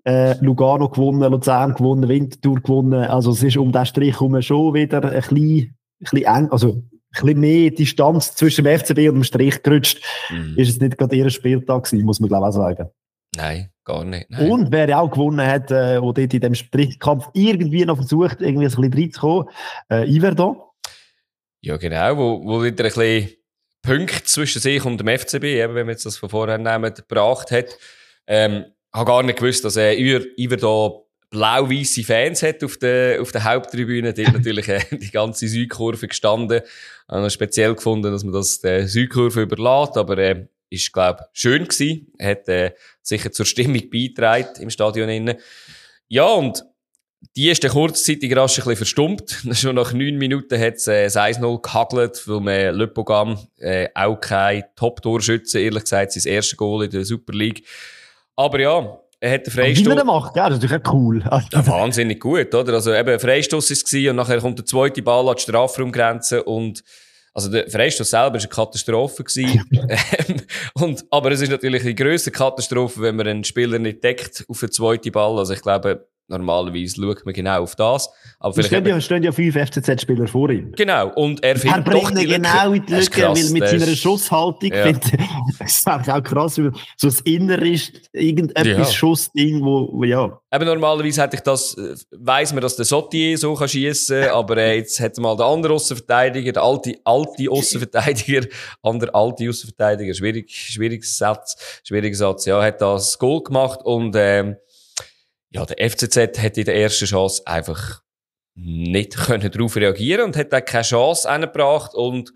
[0.04, 3.06] Äh, Lugano gewonnen, Luzern gewonnen, Winterthur gewonnen.
[3.06, 6.72] Also es ist um den Strich herum schon wieder ein bisschen, ein bisschen eng, also
[6.74, 10.04] ein bisschen mehr Distanz zwischen dem FCB und dem Strich gerutscht.
[10.30, 10.56] Mhm.
[10.58, 12.90] Ist es nicht gerade ihr Spieltag gewesen, muss man glaube ich auch sagen.
[13.38, 14.30] Nein, gar nicht.
[14.30, 14.52] Nein.
[14.52, 18.66] Und wer auch gewonnen hat, äh, wo dort in dem Strichkampf irgendwie noch versucht, irgendwie
[18.66, 19.50] ein bisschen reinzukommen,
[19.90, 20.58] äh, Iverdon.
[21.62, 23.30] Ja, genau, wo, wo wieder ein bisschen
[23.82, 27.52] Punkte zwischen sich und dem FCB, eben, wenn man jetzt das von vorher nehmen, gebracht
[27.52, 27.78] hat.
[28.28, 33.44] Ähm, habe gar nicht gewusst, dass äh, Iverdon blau-weiße Fans hat auf der, auf der
[33.44, 34.14] Haupttribüne.
[34.14, 36.62] Dort natürlich äh, die ganze Südkurve gestanden.
[37.08, 42.12] Habe speziell gefunden, dass man das der Südkurve überlässt, aber äh, ist, glaube schön gewesen.
[42.22, 45.38] Hat äh, sicher zur Stimmung beigetragen im Stadion innen.
[46.08, 46.64] Ja, und
[47.36, 49.44] die ist dann kurzzeitig rasch ein bisschen verstummt.
[49.54, 54.18] Schon nach neun Minuten hat es äh, 1-0 gehagelt, weil man Le Pogam äh, auch
[54.18, 57.66] kein Top-Torschütze, ehrlich gesagt, sein erstes Goal in der Super League.
[58.36, 59.94] Aber ja, er hat den Freistoß.
[59.94, 61.24] Wie er macht, ja, das ist natürlich cool.
[61.24, 62.74] Ja, wahnsinnig gut, oder?
[62.74, 66.84] Also eben, Freistoß ist es und nachher kommt der zweite Ball an die Strafraumgrenze und
[67.36, 69.24] also der Freistoß selber war eine Katastrophe.
[69.38, 70.42] Ähm,
[70.74, 74.62] und, aber es ist natürlich eine grösste Katastrophe, wenn man einen Spieler nicht deckt auf
[74.62, 75.38] den zweiten Ball.
[75.38, 78.10] Also ich glaube, Normalerweise schaut man genau auf das.
[78.40, 80.72] Aber vielleicht stehen, ja, stehen ja fünf FCZ-Spieler vor ihm.
[80.72, 81.14] Genau.
[81.14, 84.72] Und er findet er doch die genau in die Lücke, krass, weil mit seiner Schusshaltung
[84.74, 84.84] ja.
[84.84, 85.02] finde
[85.60, 88.86] es ist auch krass, weil so das Innere ist irgendetwas ja.
[88.86, 90.40] Schussding, wo, ja.
[90.52, 94.58] Eben normalerweise hätte ich das, äh, weiss man, dass der Sotier so kann schiessen, aber
[94.58, 98.48] äh, jetzt hat mal der andere Außenverteidiger, der alte, alte Außenverteidiger,
[98.82, 104.56] andere alte Außenverteidiger, schwierig, schwieriges Satz, schwieriger Satz, ja, hat das Goal gemacht und, ähm,
[105.56, 108.02] ja, der FCZ hat in der ersten Chance einfach
[108.56, 112.34] nicht können darauf reagieren und hat auch keine Chance angebracht und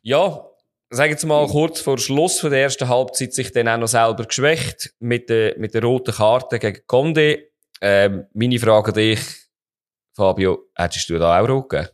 [0.00, 0.42] ja,
[0.88, 4.24] sagen wir mal kurz vor Schluss von der ersten Halbzeit sich dann auch noch selber
[4.24, 7.50] geschwächt mit der, mit der roten Karte gegen Conde.
[7.82, 9.20] Ähm, meine Frage an dich,
[10.16, 11.90] Fabio, hättest du da auch rot gegeben?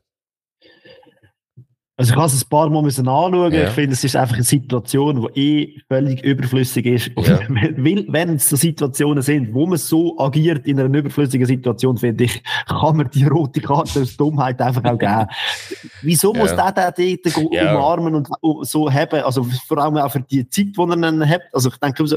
[1.99, 3.53] Also ich habe es ein paar Mal müssen anschauen.
[3.53, 3.64] Ja.
[3.64, 7.11] Ich finde, es ist einfach eine Situation, die eh völlig überflüssig ist.
[7.16, 7.40] Ja.
[7.49, 12.40] Wenn es so Situationen sind, wo man so agiert in einer überflüssigen Situation, finde ich,
[12.68, 15.26] kann man die rote Karte aus Dummheit einfach auch geben.
[16.03, 16.38] Wieso ja.
[16.38, 18.28] muss der da dort umarmen und
[18.64, 19.24] so haben?
[19.24, 21.42] Also vor allem auch für die Zeit, die er dann hat.
[21.53, 22.12] Also ich denke, es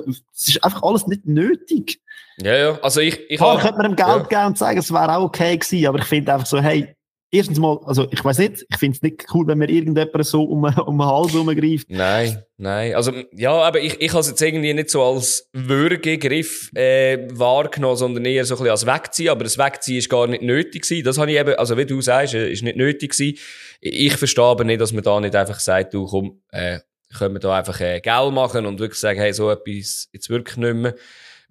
[0.46, 2.00] ist einfach alles nicht nötig.
[2.38, 2.80] Ja, ja.
[2.84, 5.58] Also ich, ich Klar, könnte man ihm Geld geben und sagen, es wäre auch okay
[5.58, 6.96] gewesen, aber ich finde einfach so, hey,
[7.32, 10.44] erstens mal, also ich weiß nicht, ich finde es nicht cool, wenn mir irgendjemand so
[10.44, 11.90] um, um den Hals rumgreift.
[11.90, 12.94] Nein, nein.
[12.94, 17.98] Also ja, aber ich, ich habe es jetzt irgendwie nicht so als Würgegriff äh, wahrgenommen,
[17.98, 19.30] sondern eher so ein bisschen als Wegziehen.
[19.30, 21.06] Aber das Wegziehen ist gar nicht nötig gewesen.
[21.06, 23.38] Das habe ich eben, also wie du sagst, äh, ist nicht nötig gewesen.
[23.80, 26.80] Ich verstehe aber nicht, dass man da nicht einfach sagt, du komm, äh,
[27.18, 30.58] können wir da einfach äh, Geld machen und wirklich sagen, hey, so etwas jetzt wirklich
[30.58, 30.96] nicht mehr.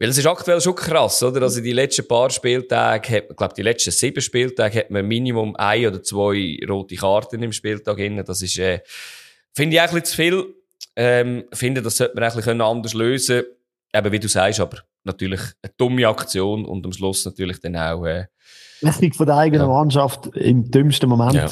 [0.01, 1.42] Weil es ist aktuell schon krass, oder?
[1.42, 5.55] Also die letzten paar Spieltage, hat, ich glaube, die letzten sieben Spieltage hat man Minimum
[5.57, 8.22] ein oder zwei rote Karten im Spieltag drin.
[8.24, 8.80] Das ist, äh,
[9.53, 10.55] finde ich eigentlich zu viel.
[10.96, 13.42] Ähm, finde, das sollte man eigentlich anders lösen.
[13.92, 18.05] Eben, wie du sagst, aber natürlich eine dumme Aktion und am Schluss natürlich dann auch,
[18.07, 18.26] äh,
[18.82, 19.72] Rechnung von der eigenen ja.
[19.72, 21.34] Mannschaft im dümmsten Moment.
[21.34, 21.48] Ja,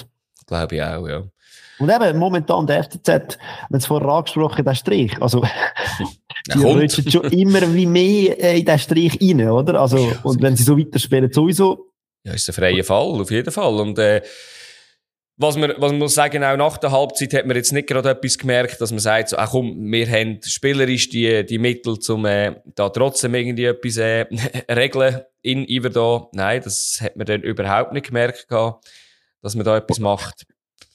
[0.46, 1.22] glaube ich auch, ja.
[1.78, 3.38] Und eben, momentan der FCZ,
[3.68, 5.44] wenn es vorher angesprochen der Strich, also,
[6.46, 9.80] die rutschen schon immer wie mehr äh, in den Strich rein, oder?
[9.80, 11.92] Also, und wenn sie so weiterspielen, sowieso.
[12.24, 13.74] Ja, ist ein freier Fall, auf jeden Fall.
[13.80, 14.22] Und, äh,
[15.40, 18.10] was man, was man muss sagen, auch nach der Halbzeit hat man jetzt nicht gerade
[18.10, 22.26] etwas gemerkt, dass man sagt, so, ach komm, wir haben spielerisch die, die Mittel, um
[22.26, 24.26] äh, da trotzdem irgendwie etwas äh,
[24.68, 30.00] regeln in Iver Nein, das hat man dann überhaupt nicht gemerkt, dass man da etwas
[30.00, 30.44] macht.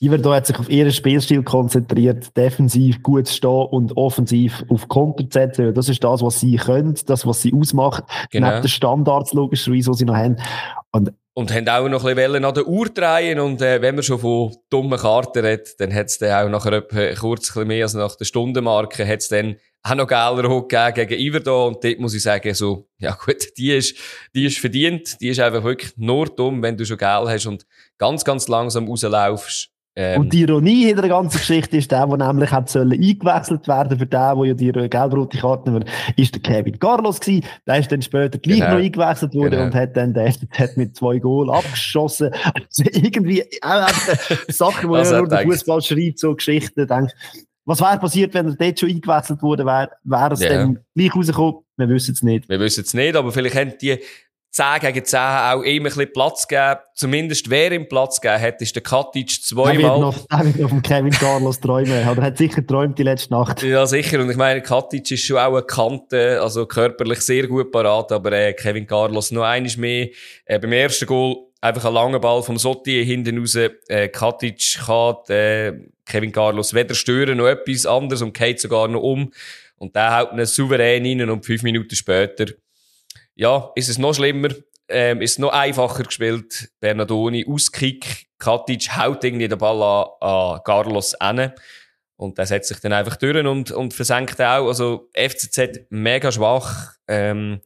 [0.04, 5.24] Iverdo hat sich auf ihren Spielstil konzentriert, defensiv gut zu stehen und offensiv auf Konter
[5.30, 5.74] zu setzen.
[5.74, 8.04] Das ist das, was sie können, das, was sie ausmacht.
[8.30, 8.50] Genau.
[8.50, 10.36] Neben den Standards logischerweise, die sie noch haben.
[10.92, 13.40] Und, und haben auch noch ein bisschen an der Uhr drehen.
[13.40, 16.82] Und äh, wenn man schon von dummen Karten redet, dann hat es dann auch nachher
[17.16, 21.22] kurz ein mehr als nach der Stundenmarke, hat es dann auch noch Gelder gegeben gegen
[21.22, 21.68] Iverdo.
[21.68, 23.98] Und dort muss ich sagen, so, ja gut, die ist,
[24.36, 25.22] die ist verdient.
[25.22, 27.66] Die ist einfach wirklich nur dumm, wenn du schon Geld hast und
[27.98, 32.18] ganz, ganz langsam rauslaufst ähm, und die Ironie hinter der ganzen Geschichte ist der, der
[32.18, 35.82] nämlich hat sollen eingewechselt werden für den, der ja die gelb-rote Karte war,
[36.16, 37.46] ist der Kevin Carlos gewesen.
[37.68, 38.72] Der ist dann später gleich genau.
[38.72, 39.66] noch eingewechselt worden genau.
[39.66, 42.32] und hat dann der hat mit zwei Goal abgeschossen.
[42.56, 43.88] Also irgendwie auch
[44.48, 47.14] Sachen, wo ja nur der Fußball schreibt, so Geschichten, denkt,
[47.66, 50.50] was wäre passiert, wenn er dort schon eingewechselt wurde, wäre, wäre es ja.
[50.50, 51.62] dann gleich rausgekommen?
[51.78, 52.50] Wir wissen es nicht.
[52.50, 54.00] Wir wissen es nicht, aber vielleicht haben die
[54.54, 56.76] 10 gegen 10 auch immer ein bisschen Platz geben.
[56.94, 59.76] Zumindest wer ihm Platz gegeben hat, ist der Katic zweimal.
[59.76, 62.08] Er wird noch, er wird noch vom Kevin Carlos träumen.
[62.08, 63.64] Oder hat sicher träumt die letzte Nacht.
[63.64, 64.20] Ja, sicher.
[64.20, 68.32] Und ich meine, Katic ist schon auch eine Kante, also körperlich sehr gut parat, aber
[68.32, 70.10] äh, Kevin Carlos noch eines mehr.
[70.46, 73.56] Äh, beim ersten Goal einfach ein langer Ball vom Sotti hinten raus.
[73.56, 75.74] Äh, Katic kann äh,
[76.06, 79.32] Kevin Carlos weder stören noch etwas anderes und geht sogar noch um.
[79.80, 82.46] Und der haut einen souverän rein und fünf Minuten später
[83.36, 84.50] ja, ist es noch schlimmer,
[84.88, 86.70] ähm, ist es noch einfacher gespielt.
[86.80, 91.54] Bernardoni, Auskick, Katic haut irgendwie den Ball an, an Carlos an.
[92.16, 94.68] Und der setzt sich dann einfach durch und, und versenkt auch.
[94.68, 96.94] Also, FCZ mega schwach.
[97.08, 97.62] Ähm,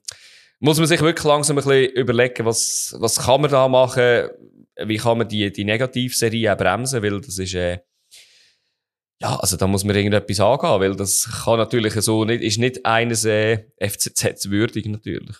[0.59, 4.29] muss man sich wirklich langsam ein bisschen überlegen, was, was kann man da machen?
[4.85, 7.03] Wie kann man die, die Negativserie auch bremsen?
[7.03, 7.79] Weil das ist, äh,
[9.19, 12.85] ja, also da muss man irgendetwas angehen, weil das kann natürlich so nicht, ist nicht
[12.85, 15.37] eines äh, FCZ würdig natürlich.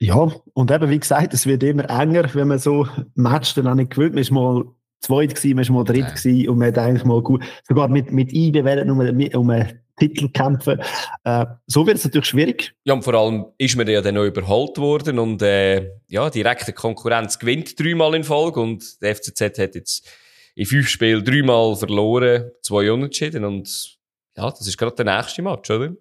[0.00, 3.74] Ja, und eben, wie gesagt, es wird immer enger, wenn man so Match dann auch
[3.74, 4.14] nicht gewöhnt.
[4.14, 4.64] Man ist mal
[5.00, 6.10] zweit gewesen, man ist mal dritt ja.
[6.10, 9.64] gewesen und man hat eigentlich mal gut, sogar mit, mit IB nur um, um
[9.98, 10.80] Titel kämpfen.
[11.24, 12.74] Äh, so wird es natürlich schwierig.
[12.84, 16.72] Ja, und vor allem ist man ja dann noch überholt worden und äh, ja, direkte
[16.72, 20.08] Konkurrenz gewinnt dreimal in Folge und der FCZ hat jetzt
[20.54, 23.98] in fünf Spielen dreimal verloren, zwei Unentschieden und
[24.36, 25.92] ja, das ist gerade der nächste Match, oder?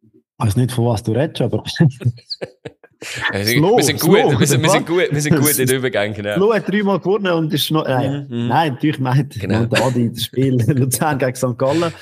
[0.00, 1.62] Ich weiß nicht, von was du redest, aber.
[3.02, 5.76] Slow, wir sind gut, slow, wir, sind, wir, sind gut, wir sind gut in den
[5.76, 6.14] Übergängen.
[6.14, 6.34] Genau.
[6.34, 8.48] Flo hat dreimal gewonnen und ist noch, äh, mhm.
[8.48, 9.66] nein, natürlich meint genau.
[9.84, 11.58] Adi das Spiel Luzern gegen St.
[11.58, 11.92] Gallen.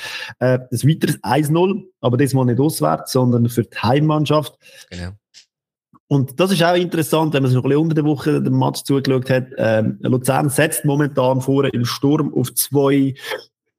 [0.41, 4.55] Äh, das weiteres 1-0, aber diesmal nicht auswärts, sondern für die Heimmannschaft.
[4.91, 5.13] Genau.
[6.09, 8.59] Und das ist auch interessant, wenn man sich noch ein bisschen unter der Woche den
[8.59, 9.47] Match zugeschaut hat.
[9.57, 13.15] Ähm, Luzern setzt momentan vor im Sturm auf zwei,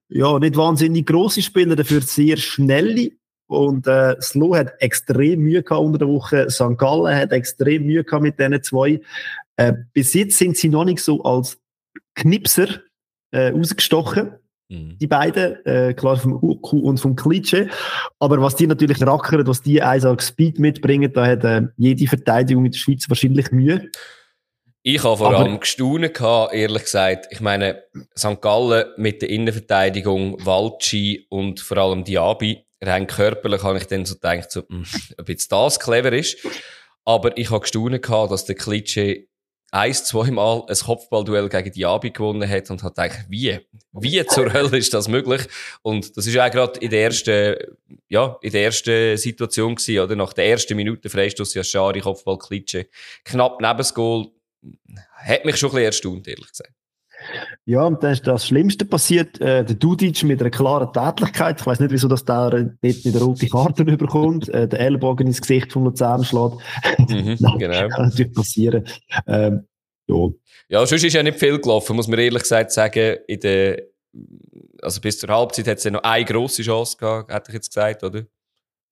[0.10, 3.12] ja, nicht wahnsinnig grosse Spieler, dafür sehr schnelle
[3.52, 6.50] und äh, Slo hat extrem Mühe gehabt unter der Woche.
[6.50, 6.78] St.
[6.78, 9.02] Gallen hat extrem Mühe gehabt mit diesen zwei.
[9.58, 11.60] Äh, bis jetzt sind sie noch nicht so als
[12.16, 12.68] Knipser
[13.32, 14.36] äh, rausgestochen.
[14.70, 14.98] Mhm.
[15.00, 17.68] Die beiden, äh, klar vom Uku und vom Klitsche.
[18.20, 22.08] Aber was die natürlich rackern, was die eins als Speed mitbringen, da hat äh, jede
[22.08, 23.90] Verteidigung in der Schweiz wahrscheinlich Mühe.
[24.84, 27.28] Ich habe vor allem gestaunen gehabt, ehrlich gesagt.
[27.32, 27.84] Ich meine,
[28.18, 28.42] St.
[28.42, 34.16] Gallen mit der Innenverteidigung, Walci und vor allem Diaby rein körperlich habe ich dann so
[34.16, 34.86] gedacht, so, mh, hm,
[35.20, 36.38] ob jetzt das clever ist.
[37.06, 39.26] Aber ich habe gestaunt gehabt, dass der Klitsche
[39.72, 43.58] ein, zweimal ein Kopfballduell gegen Diaby gewonnen hat und hat gedacht, wie?
[43.94, 45.48] Wie zur Hölle ist das möglich?
[45.82, 47.56] Und das ist auch gerade in der ersten,
[48.10, 50.16] ja, in der ersten Situation gewesen, oder?
[50.16, 52.88] Nach der ersten Minute Freistoß Schari Kopfball Klitsche.
[53.24, 54.28] Knapp neben das Goal.
[55.16, 56.74] Hat mich schon ein bisschen erstaunt, ehrlich gesagt.
[57.66, 59.40] Ja, und dann ist das Schlimmste passiert.
[59.40, 61.60] Äh, der Dudic mit einer klaren Tätlichkeit.
[61.60, 64.50] Ich weiß nicht, wieso das der dort mit der roten Karte überkommt.
[64.50, 66.58] Äh, der Ellbogen ins Gesicht von Luzern schlägt.
[66.98, 67.88] Mhm, genau.
[67.90, 68.86] kann natürlich passieren.
[69.28, 69.68] Ähm,
[70.08, 70.28] ja.
[70.70, 73.18] ja, sonst ist ja nicht viel gelaufen, muss man ehrlich gesagt sagen.
[73.28, 73.84] In der,
[74.82, 77.70] also bis zur Halbzeit hat es ja noch eine grosse Chance gehabt, hätte ich jetzt
[77.70, 78.24] gesagt, oder?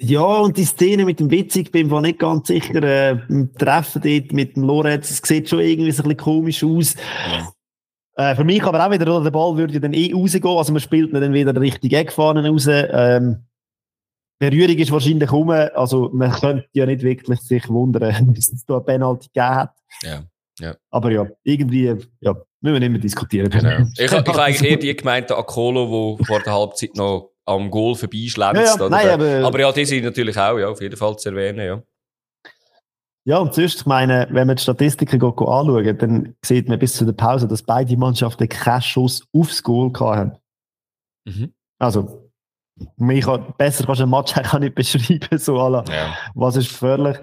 [0.02, 4.02] Ja, und die Szene mit dem Witzig, bin ich nicht ganz sicher, äh, im Treffen
[4.02, 6.96] dort mit dem Lorenz, es sieht schon irgendwie so ein bisschen komisch aus.
[7.30, 7.52] Ja.
[8.20, 11.14] Äh, für mich aber auch wieder, der Ball würde dann eh rausgehen, also man spielt
[11.14, 12.68] dann wieder richtig Eckfahnen raus.
[12.70, 13.46] Ähm,
[14.40, 18.76] Berührung ist wahrscheinlich rum, also man könnte ja nicht wirklich sich wundern, dass es da
[18.76, 19.74] eine Penalty gegeben hat.
[20.04, 20.24] Ja.
[20.60, 20.76] Ja.
[20.90, 23.50] Aber ja, irgendwie, ja, müssen wir nicht mehr diskutieren.
[23.50, 23.86] Genau.
[23.98, 27.96] Ich, ich habe eigentlich eher die gemeint, Akolo, der vor der Halbzeit noch am Goal
[27.96, 28.80] vorbeischlänzt.
[28.80, 31.30] Ja, ja, nein, aber, aber ja, die sind natürlich auch, ja, auf jeden Fall zu
[31.30, 31.82] erwähnen, ja.
[33.30, 37.06] Ja, und sonst, ich meine, wenn man die Statistiken anschauen, dann sieht man bis zu
[37.06, 40.36] der Pause, dass beide Mannschaften keinen Schuss aufs Goal hatten.
[41.26, 41.54] Mhm.
[41.78, 42.29] Also,
[43.10, 45.84] ich kann, besser kannst du einen Match eigentlich nicht beschreiben, so alle.
[45.90, 46.16] Ja.
[46.36, 47.18] Was ist gefährlich?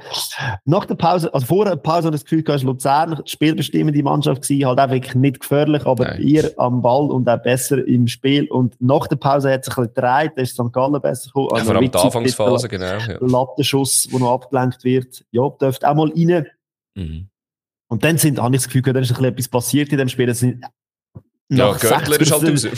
[0.64, 4.78] Nach der Pause, also vor der Pause das Gefühl, dass Luzern spielbestimmende Mannschaft gewesen, halt
[4.78, 6.22] auch wirklich nicht gefährlich, aber Nein.
[6.22, 8.50] ihr am Ball und auch besser im Spiel.
[8.50, 10.72] Und nach der Pause hat sich ein bisschen gedreht, da ist St.
[10.72, 11.48] Gallen besser gekommen.
[11.52, 12.86] Also ja, vor allem die Anfangsphase, genau.
[12.86, 13.18] Ja.
[13.20, 15.24] Lattenschuss, der noch abgelenkt wird.
[15.30, 16.46] Ja, dürfte auch mal rein.
[16.94, 17.28] Mhm.
[17.88, 20.08] Und dann sind, habe ich das Gefühl, da ist ein bisschen etwas passiert in dem
[20.08, 20.28] Spiel.
[20.28, 20.64] Es sind
[21.48, 22.66] ja, Göttler ist halt raus.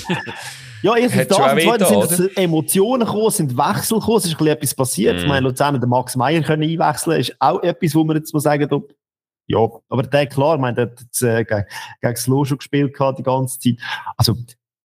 [0.83, 4.57] Ja, erstens das, und zweitens sind Emotionen gekommen, sind Wechsel gekommen, es ist ein bisschen
[4.57, 5.16] etwas passiert.
[5.16, 5.19] Mm.
[5.19, 8.41] Ich meine, Luzern den Max Meyer können einwechseln, ist auch etwas, wo man jetzt mal
[8.41, 8.95] sagen, ob,
[9.49, 9.59] ja,
[9.89, 11.64] aber der, klar, ich meine, der hat jetzt, äh, gegen,
[12.01, 13.77] gegen Slow schon gespielt gehabt, die ganze Zeit.
[14.16, 14.37] Also,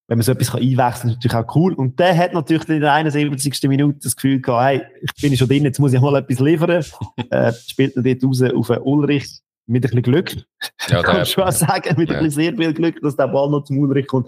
[0.08, 1.74] wenn man so etwas kann einwechseln kann, ist natürlich auch cool.
[1.74, 3.70] Und der hat natürlich in der 71.
[3.70, 6.84] Minute das Gefühl gehabt, hey, ich bin schon drin, jetzt muss ich mal etwas liefern.
[7.30, 10.32] äh, spielt er dort raus auf Ulrich mit ein bisschen Glück.
[10.88, 12.18] Ja, der, kann man schon sagen, mit ja.
[12.18, 14.28] ein bisschen sehr viel Glück, dass der Ball noch zum Ulrich kommt.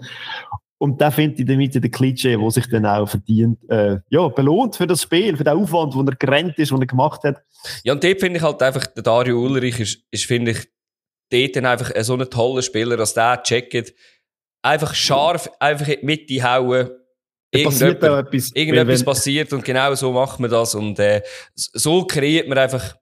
[0.78, 4.76] Und da finde ich damit der Klitsche, der sich dann auch verdient, äh, ja, belohnt
[4.76, 7.42] für das Spiel, für den Aufwand, den er gerannt ist, den er gemacht hat.
[7.82, 10.68] Ja, und dort finde ich halt einfach, der Dario Ulrich ist, ist finde ich,
[11.30, 13.94] dort dann einfach so ein toller Spieler, dass der checkt,
[14.62, 16.90] einfach scharf, einfach in die Mitte hauen,
[17.50, 21.22] irgendetwas, irgendetwas passiert und genau so macht man das und äh,
[21.54, 22.96] so kreiert man einfach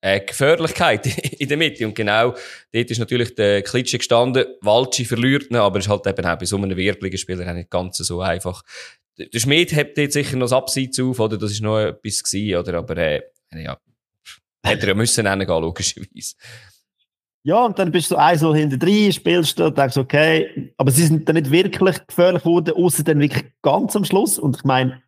[0.00, 1.06] äh, Gefährlichkeit
[1.38, 1.86] in der Mitte.
[1.86, 2.34] Und genau
[2.72, 4.46] dort ist natürlich der Klitsche gestanden.
[4.60, 7.98] Walci verliert ihn, aber ist halt eben auch bei so einem wirbligen Spieler nicht ganz
[7.98, 8.62] so einfach.
[9.18, 11.36] Der Schmied hebt dort sicher noch das Abseits auf, oder?
[11.36, 12.78] Das ist noch etwas gewesen, oder?
[12.78, 13.22] Aber, äh,
[13.52, 13.76] ja.
[14.64, 16.34] Hätte er ja müssen gehen, logischerweise.
[17.44, 21.06] Ja, und dann bist du ein so hinter drin, spielst du denkst, okay, aber sie
[21.06, 24.38] sind dann nicht wirklich gefährlich geworden, außer dann wirklich ganz am Schluss.
[24.38, 25.02] Und ich meine,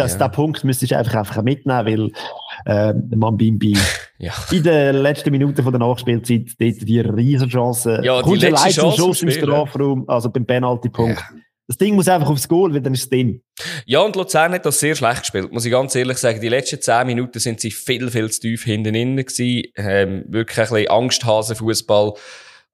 [0.00, 0.18] dass ja.
[0.18, 3.76] der Punkt müsstest du einfach, einfach mitnehmen, weil äh, man Bimbi
[4.18, 4.32] ja.
[4.50, 8.00] in den letzten Minuten von der Nachspielzeit dort die Riesenchance.
[8.02, 11.18] Ja, die letzte Chance Schuss im Strafraum, also beim Penalty-Punkt.
[11.18, 11.40] Ja.
[11.70, 13.42] Das Ding muss einfach aufs Goal, weil dann ist es drin.
[13.86, 16.40] Ja, und Luzern hat das sehr schlecht gespielt, muss ich ganz ehrlich sagen.
[16.40, 19.70] Die letzten zehn Minuten sind sie viel, viel zu tief hinten innen gewesen.
[19.76, 22.14] Ähm, wirklich ein bisschen Angsthasen-Fußball.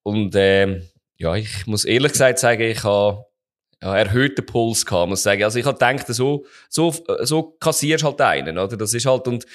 [0.02, 0.82] Und ähm,
[1.18, 3.26] ja, ich muss ehrlich gesagt sagen, ich habe
[3.82, 5.44] ja, erhöhten Puls gehabt, muss ich sagen.
[5.44, 8.76] Also ich habe gedacht, so, so, so kassierst halt einen, oder?
[8.76, 9.46] Das ist halt, und,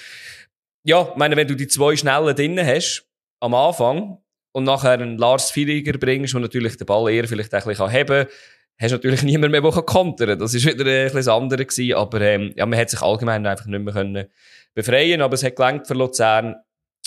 [0.84, 3.08] ja, ich meine, wenn du die zwei Schnellen drinnen hast,
[3.40, 4.18] am Anfang,
[4.54, 8.26] und nachher einen Lars Fieriger bringst, der natürlich den Ball eher vielleicht ein bisschen heben
[8.26, 8.34] kann,
[8.80, 10.40] hast du natürlich niemand mehr, der kontern kann.
[10.40, 13.46] Das war wieder ein bisschen das andere gewesen, aber, ähm, ja, man hat sich allgemein
[13.46, 14.28] einfach nicht mehr können
[14.74, 16.56] befreien, aber es hat gelangt für Luzern.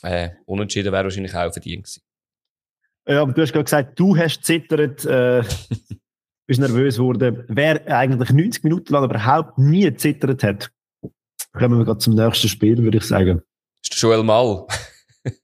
[0.03, 2.03] Äh, unentschieden wäre wahrscheinlich auch verdient gewesen.
[3.07, 5.43] Ja, aber du hast gerade gesagt, du hast zittert, äh,
[6.47, 7.45] bist nervös geworden.
[7.49, 10.70] Wer eigentlich 90 Minuten lang überhaupt nie zittert hat,
[11.53, 13.42] kommen wir gerade zum nächsten Spiel, würde ich sagen.
[13.82, 14.66] Ist der Joel Mal.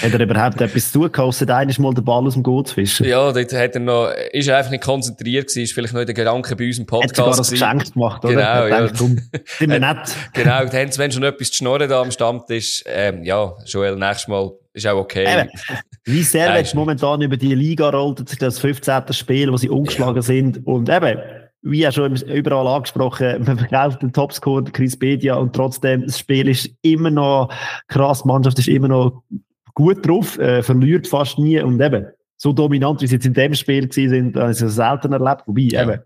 [0.00, 2.74] Hat er überhaupt etwas zu tun, außer eines Mal den Ball aus dem Goal zu
[2.74, 3.06] fischen?
[3.06, 6.06] Ja, dort hat er noch, ist er einfach nicht konzentriert gewesen, ist vielleicht noch in
[6.06, 7.10] den Gedanken bei unserem Podcast.
[7.10, 8.34] Hat sogar das Geschenk gemacht, oder?
[8.34, 8.80] Genau, ja.
[8.80, 9.18] Denkt, komm,
[9.58, 10.16] sind wir nett.
[10.32, 13.96] genau, da haben sie, wenn schon etwas zu schnorren da am Stammtisch, ähm, ja, Joel,
[13.96, 15.26] nächstes Mal ist auch okay.
[15.40, 15.50] Eben.
[16.04, 19.12] Wie sehr jetzt momentan über die Liga rollt, das 15.
[19.12, 20.22] Spiel, wo sie ungeschlagen ja.
[20.22, 21.18] sind und eben,
[21.62, 26.48] wie ja schon überall angesprochen, man verkauft den Topscore, Chris Bedia, und trotzdem, das Spiel
[26.48, 27.52] ist immer noch
[27.86, 29.22] krass, die Mannschaft ist immer noch
[29.74, 32.06] gut drauf, äh, verliert fast nie und eben,
[32.42, 35.42] so dominant, wie sie jetzt in dem Spiel gewesen sind, habe ich es selten erlebt.
[35.46, 35.84] Wobei, ja.
[35.84, 36.00] eben,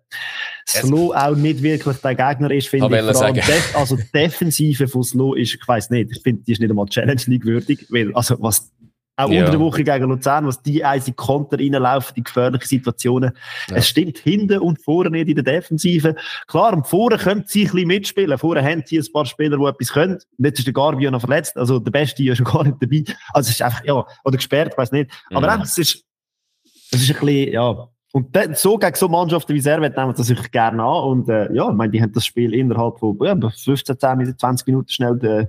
[0.68, 3.16] Slow auch nicht wirklich der Gegner ist, finde ich.
[3.16, 6.60] Vor allem def also Defensive von Slow ist, ich weiß nicht, ich finde, die ist
[6.60, 8.70] nicht einmal Challenge League würdig, weil, also, was
[9.16, 9.40] auch ja.
[9.40, 13.32] unter der Woche gegen Luzern, was die einzige Konter reinlaufen, die gefährlichen Situationen.
[13.68, 13.76] Ja.
[13.76, 16.14] Es stimmt hinten und vorne nicht in der Defensive.
[16.46, 18.38] Klar, und vorne können sie ein bisschen mitspielen.
[18.38, 20.18] Vorne haben sie ein paar Spieler, die etwas können.
[20.38, 21.56] jetzt ist der Garbio noch verletzt.
[21.56, 23.04] Also der Beste ist schon gar nicht dabei.
[23.32, 25.10] Also es ist einfach, ja, oder gesperrt, weiß nicht.
[25.30, 25.62] Aber mhm.
[25.62, 26.04] es ist,
[26.90, 27.88] es ist ein bisschen, ja.
[28.12, 31.04] Und so gegen so Mannschaften wie Servet nehmen das sich gerne an.
[31.04, 34.66] Und äh, ja, ich meine, die haben das Spiel innerhalb von ja, 15, 10, 20
[34.66, 35.46] Minuten schnell äh,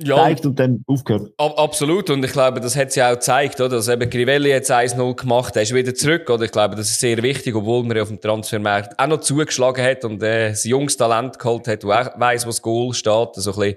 [0.00, 1.32] ja, zeigt und dann aufgehört.
[1.38, 2.10] Absolut.
[2.10, 3.76] Und ich glaube, das hat sie auch gezeigt, oder?
[3.76, 6.44] Dass eben Crivelli jetzt 1-0 gemacht hat, er ist wieder zurück, oder?
[6.44, 9.84] Ich glaube, das ist sehr wichtig, obwohl man ja auf dem Transfermarkt auch noch zugeschlagen
[9.84, 13.34] hat und äh, ein junges Talent geholt hat, auch weiss, was Goal steht.
[13.34, 13.76] So ein bisschen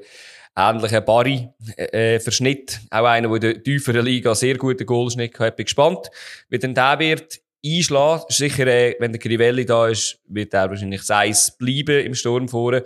[0.55, 2.79] ähnlicher Barry, äh, Verschnitt.
[2.89, 5.55] Auch einer, der in der tieferen Liga sehr guten Goalschnitt hat.
[5.55, 6.09] Bin gespannt,
[6.49, 8.25] wie denn der wird einschlagen.
[8.29, 12.83] Sicher, äh, wenn der Crivelli da ist, wird er wahrscheinlich Seis bleiben im Sturm vorne.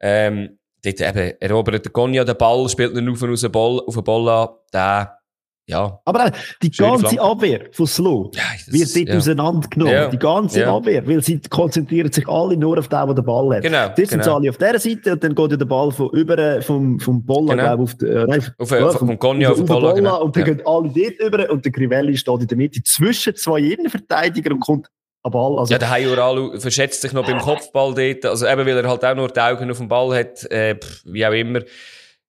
[0.00, 4.04] Ähm, dort eben erobert der Gonja den Ball, spielt ihn auf, aus Ball, auf den
[4.04, 5.18] Ball an, der,
[5.68, 6.00] ja.
[6.06, 7.20] Aber die ganze Flanke.
[7.20, 9.16] Abwehr von Slow ja, wird dort ja.
[9.16, 9.92] auseinandergenommen.
[9.92, 10.08] Ja.
[10.08, 10.74] Die ganze ja.
[10.74, 13.62] Abwehr, weil sie konzentrieren sich alle nur auf den, der den Ball hat.
[13.62, 13.92] Genau.
[13.94, 14.08] Genau.
[14.08, 17.22] sind sie alle auf dieser Seite und dann geht der Ball von über, vom, vom
[17.22, 17.64] Bolla, genau.
[17.64, 19.92] glaube auf, die, äh, nein, auf, ja, vom, vom auf, auf den Bolla.
[19.92, 20.24] Genau.
[20.24, 23.60] Und dann gehen alle dort über und der Crivelli steht in der Mitte zwischen zwei
[23.60, 24.88] Innenverteidigern und kommt
[25.22, 25.58] Ball.
[25.58, 28.24] Also, ja, der Hayoralu verschätzt sich noch beim Kopfball dort.
[28.24, 31.26] Also eben, weil er halt auch nur die Augen auf dem Ball hat, äh, wie
[31.26, 31.60] auch immer.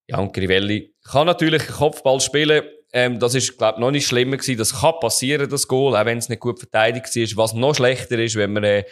[0.08, 2.64] Ja, und Grivelli kann natürlich Kopfball spielen.
[2.92, 4.58] Ähm, das ist, glaube ich, noch nicht schlimmer gewesen.
[4.58, 7.38] Das kann passieren, das Goal, auch wenn es nicht gut verteidigt ist.
[7.38, 8.84] Was noch schlechter ist, wenn man äh,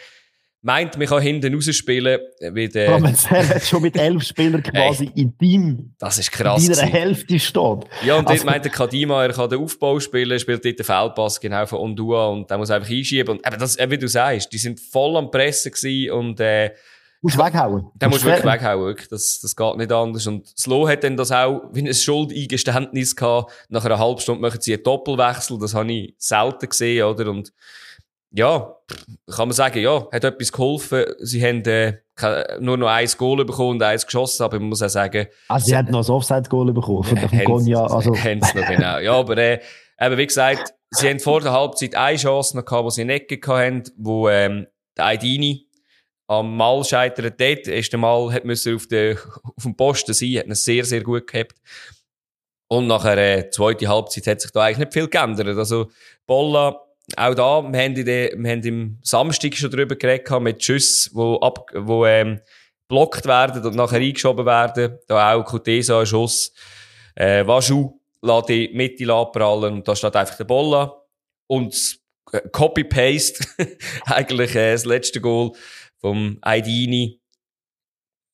[0.62, 2.20] meint, man kann hinten rausspielen.
[2.52, 5.94] Wie der, ja, man hat schon mit elf Spielern quasi hey, in Team.
[5.98, 6.66] Das ist krass.
[6.66, 7.84] In einer Hälfte steht.
[8.04, 10.84] Ja, und also, dort meint der Kadima, er kann den Aufbau spielen, spielt dort den
[10.84, 13.36] Feldpass genau von Ondua und der muss einfach einschieben.
[13.36, 16.72] Und eben das, wie du sagst, die sind voll am Pressen gewesen und, äh,
[17.20, 17.90] Musst weghauen.
[17.96, 19.08] Der muss wirklich weghauen, wirklich.
[19.08, 20.24] Das, das geht nicht anders.
[20.28, 23.52] Und Slow hat dann das auch wie ein Schuldeingeständnis gehabt.
[23.68, 25.58] Nach einer halben Stunde machen sie einen Doppelwechsel.
[25.58, 27.28] Das habe ich selten gesehen, oder?
[27.28, 27.52] Und,
[28.30, 28.76] ja,
[29.34, 31.04] kann man sagen, ja, hat etwas geholfen.
[31.20, 31.94] Sie haben äh,
[32.60, 35.28] nur noch ein Goal bekommen und eins geschossen, aber man muss auch sagen...
[35.48, 37.86] Ah, sie, sie haben noch ein Offside-Goal bekommen von äh, Gonja.
[37.86, 38.14] Also.
[38.16, 38.98] Haben sie noch, genau.
[38.98, 39.60] Ja, aber äh,
[40.00, 43.10] eben, wie gesagt, sie haben vor der Halbzeit eine Chance noch gehabt, wo sie in
[43.10, 44.66] Ecke hatten, wo ähm,
[44.96, 45.66] der Aidini
[46.26, 49.16] am Mal scheitert dort, ist der Mal, hat müssen auf, den,
[49.56, 51.54] auf dem Posten sein, hat ihn sehr, sehr gut gehabt.
[52.68, 55.56] Und nachher, äh, zweite Halbzeit hat sich da eigentlich nicht viel geändert.
[55.56, 55.90] Also,
[56.26, 56.78] Bolla
[57.16, 61.38] auch da, wir haben, den, wir haben im Samstag schon drüber geredet, mit Schüssen, die,
[61.40, 62.40] ab, wo, ähm,
[62.88, 64.98] blockt werden und nachher eingeschoben werden.
[65.06, 66.52] Da auch Kutesa, ein Schuss.
[67.14, 71.02] Äh, Waschu lässt die Mitte abprallen und da steht einfach der Bolla.
[71.46, 71.98] Und
[72.52, 73.44] Copy-Paste,
[74.06, 75.52] eigentlich äh, das letzte Goal
[76.00, 77.20] vom Aidini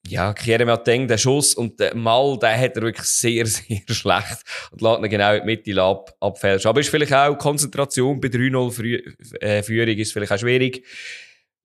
[0.07, 4.43] ja, Kerem Ateng, der Schuss und der Mal, der hat er wirklich sehr, sehr schlecht
[4.71, 6.69] und lässt ihn genau in die Mitte ab, abfälschen.
[6.69, 10.85] Aber ist vielleicht auch Konzentration bei 3-0 äh, ist vielleicht auch schwierig.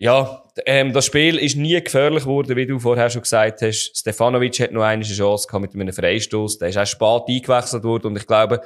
[0.01, 3.97] Ja, ähm, das Spiel ist nie gefährlich geworden, wie du vorher schon gesagt hast.
[3.97, 6.59] Stefanovic hat noch eine Chance gehabt mit einem Freistoß.
[6.59, 8.61] Der ist auch spät eingewechselt worden und ich glaube,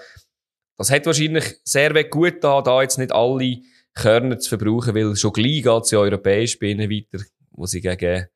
[0.78, 3.57] das hat wahrscheinlich sehr gut da, da jetzt nicht alle
[3.95, 8.28] Körner zu verbrauchen, weil schon gleich geht es ja europäisch bei weiter, wo sie gegen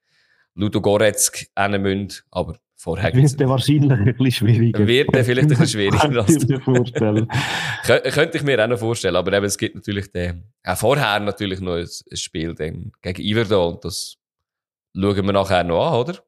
[0.57, 1.45] Ludo Goretzk
[1.79, 2.09] müssen.
[2.31, 4.85] Aber Vorher wird dann wahrscheinlich ein bisschen schwieriger.
[4.85, 6.23] Wird dann vielleicht ein bisschen schwieriger.
[6.23, 7.27] Könnte ich mir vorstellen.
[7.83, 11.19] Kö- Könnte ich mir auch noch vorstellen, aber eben, es gibt natürlich den, auch vorher
[11.19, 14.17] natürlich noch ein, ein Spiel dann gegen Iverdon und das
[14.95, 16.19] schauen wir nachher noch an, oder?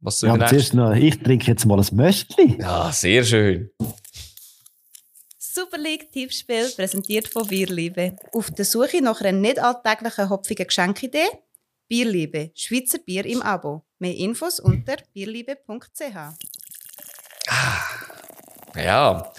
[0.00, 2.58] Was Ja, der zuerst noch, ich trinke jetzt mal ein Möstli.
[2.60, 3.70] Ja, sehr schön.
[5.38, 8.16] Super League Tippspiel präsentiert von Bierliebe.
[8.32, 11.28] Auf der Suche nach einer nicht alltäglichen hopfigen Geschenkidee?
[11.88, 13.84] Bierliebe, Schweizer Bier im Abo.
[13.98, 16.00] Mehr Infos unter bierliebe.ch.
[18.76, 19.32] Ja.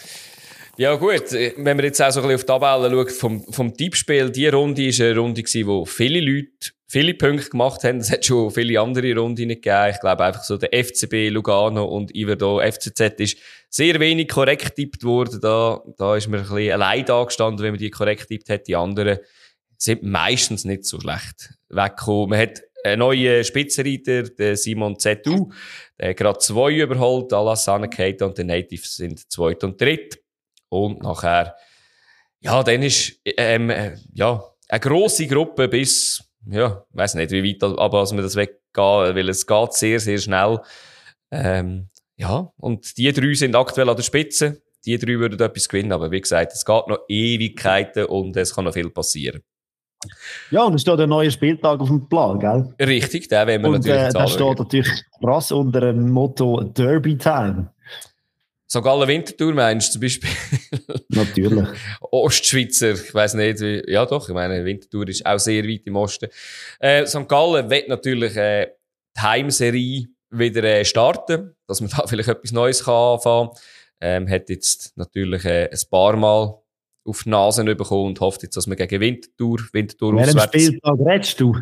[0.77, 1.31] Ja, gut.
[1.31, 4.47] Wenn man jetzt auch so ein bisschen auf die Tabelle schaut, vom, vom Tippspiel, die
[4.47, 7.97] Runde war eine Runde, wo viele Leute viele Punkte gemacht haben.
[7.97, 9.89] Es hat schon viele andere Runden gegeben.
[9.89, 13.37] Ich glaube einfach so der FCB, Lugano und Iverdo, FCZ ist
[13.69, 15.39] sehr wenig korrekt tippt worden.
[15.41, 18.67] Da, da ist man ein bisschen allein da wenn man die korrekt tippt hat.
[18.67, 19.19] Die anderen
[19.77, 22.29] sind meistens nicht so schlecht weggekommen.
[22.29, 25.49] Man hat einen neuen Spitzenreiter, den Simon Zetu,
[25.99, 30.19] der gerade zwei überholt, Alassane Keita und der Native sind zweit und dritt.
[30.69, 31.55] Und nachher,
[32.39, 37.43] ja, dann ist, ähm, äh, ja, eine grosse Gruppe bis, ja, ich weiss nicht, wie
[37.43, 40.59] weit, aber als wir das weggehen, weil es geht sehr, sehr schnell.
[41.31, 44.61] Ähm, ja, und die drei sind aktuell an der Spitze.
[44.85, 48.65] Die drei würden etwas gewinnen, aber wie gesagt, es geht noch Ewigkeiten und es kann
[48.65, 49.41] noch viel passieren.
[50.51, 52.73] Ja, und es steht ein neuer Spieltag auf dem Plan, gell?
[52.79, 57.17] Richtig, den wollen wir Und natürlich äh, da steht natürlich krass unter dem Motto Derby
[57.17, 57.69] Time.
[58.67, 58.83] St.
[58.83, 60.29] Gallen Winterthur meinst du zum Beispiel?
[61.09, 61.67] Natürlich.
[62.01, 65.95] Ostschweizer, ich weiß nicht, wie, ja doch, ich meine, Winterthur ist auch sehr weit im
[65.95, 66.29] Osten.
[66.79, 67.27] Äh, St.
[67.27, 68.71] Gallen wird natürlich äh,
[69.15, 73.49] die Heimserie wieder äh, starten, dass man da vielleicht etwas Neues kann anfangen
[74.01, 76.55] ähm, Hat jetzt natürlich äh, ein paar Mal
[77.05, 80.99] auf die Nase bekommen und hofft jetzt, dass man gegen Winterthur, Winterthur Welchen auswärts Spieltag
[80.99, 81.55] redest du?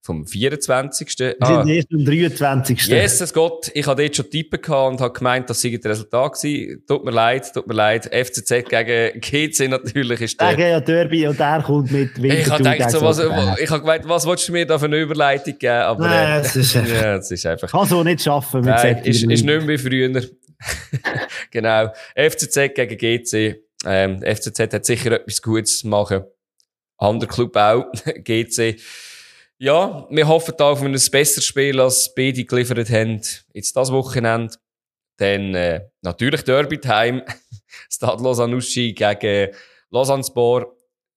[0.00, 1.18] vom 24.
[1.18, 2.86] Wir Ah, sind erst am 23.
[2.86, 6.32] Jesus Gott, ich hatte dort schon tippen gehabt und habe gemeint, das sei das Resultat
[6.34, 6.82] gewesen.
[6.86, 8.06] Tut mir leid, tut mir leid.
[8.06, 10.50] FCZ gegen GC natürlich ist der...
[10.50, 12.40] Sagen ja Derby und der kommt mit Winterthur.
[12.40, 14.86] Ich habe gedacht, so, gegen was, ich habe gemeint, was willst du mir da für
[14.86, 15.72] eine Überleitung geben?
[15.74, 18.70] Aber, Nein, äh, es ist einfach- ja, es ist einfach, Kann so nicht schaffen mit
[18.70, 20.22] nein, ist, ist nicht mehr wie früher.
[21.50, 21.92] genau.
[22.16, 23.62] FCZ gegen GC.
[23.84, 26.24] Ähm, FCZ hat sicher etwas Gutes zu machen.
[26.98, 27.84] Anderer Club auch.
[28.24, 28.80] GC.
[29.58, 33.20] Ja, wir hoffen da auf ein besseres Spiel, als beide geliefert haben.
[33.52, 34.54] Jetzt das Wochenende.
[35.16, 37.24] Dann, äh, natürlich Derby Time.
[37.90, 39.48] Stade Lausanne gegen
[39.90, 40.68] Lausanne Sport.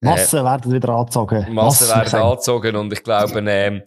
[0.01, 1.53] Massen werden wieder angezogen.
[1.53, 3.83] Massen werden angezogen und ich glaube, ähm,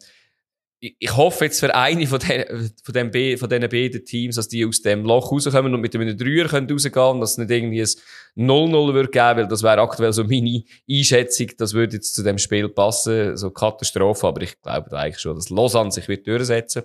[0.99, 4.67] ich, hoffe jetzt für eine von den, von den, von diesen beiden Teams, dass die
[4.67, 7.81] aus dem Loch rauskommen und mit einem Dreier können rausgehen und dass es nicht irgendwie
[7.81, 12.23] ein 0-0 wird geben, weil das wäre aktuell so meine Einschätzung, das würde jetzt zu
[12.23, 16.83] dem Spiel passen, so Katastrophe, aber ich glaube eigentlich schon, dass Lausanne sich wird durchsetzen.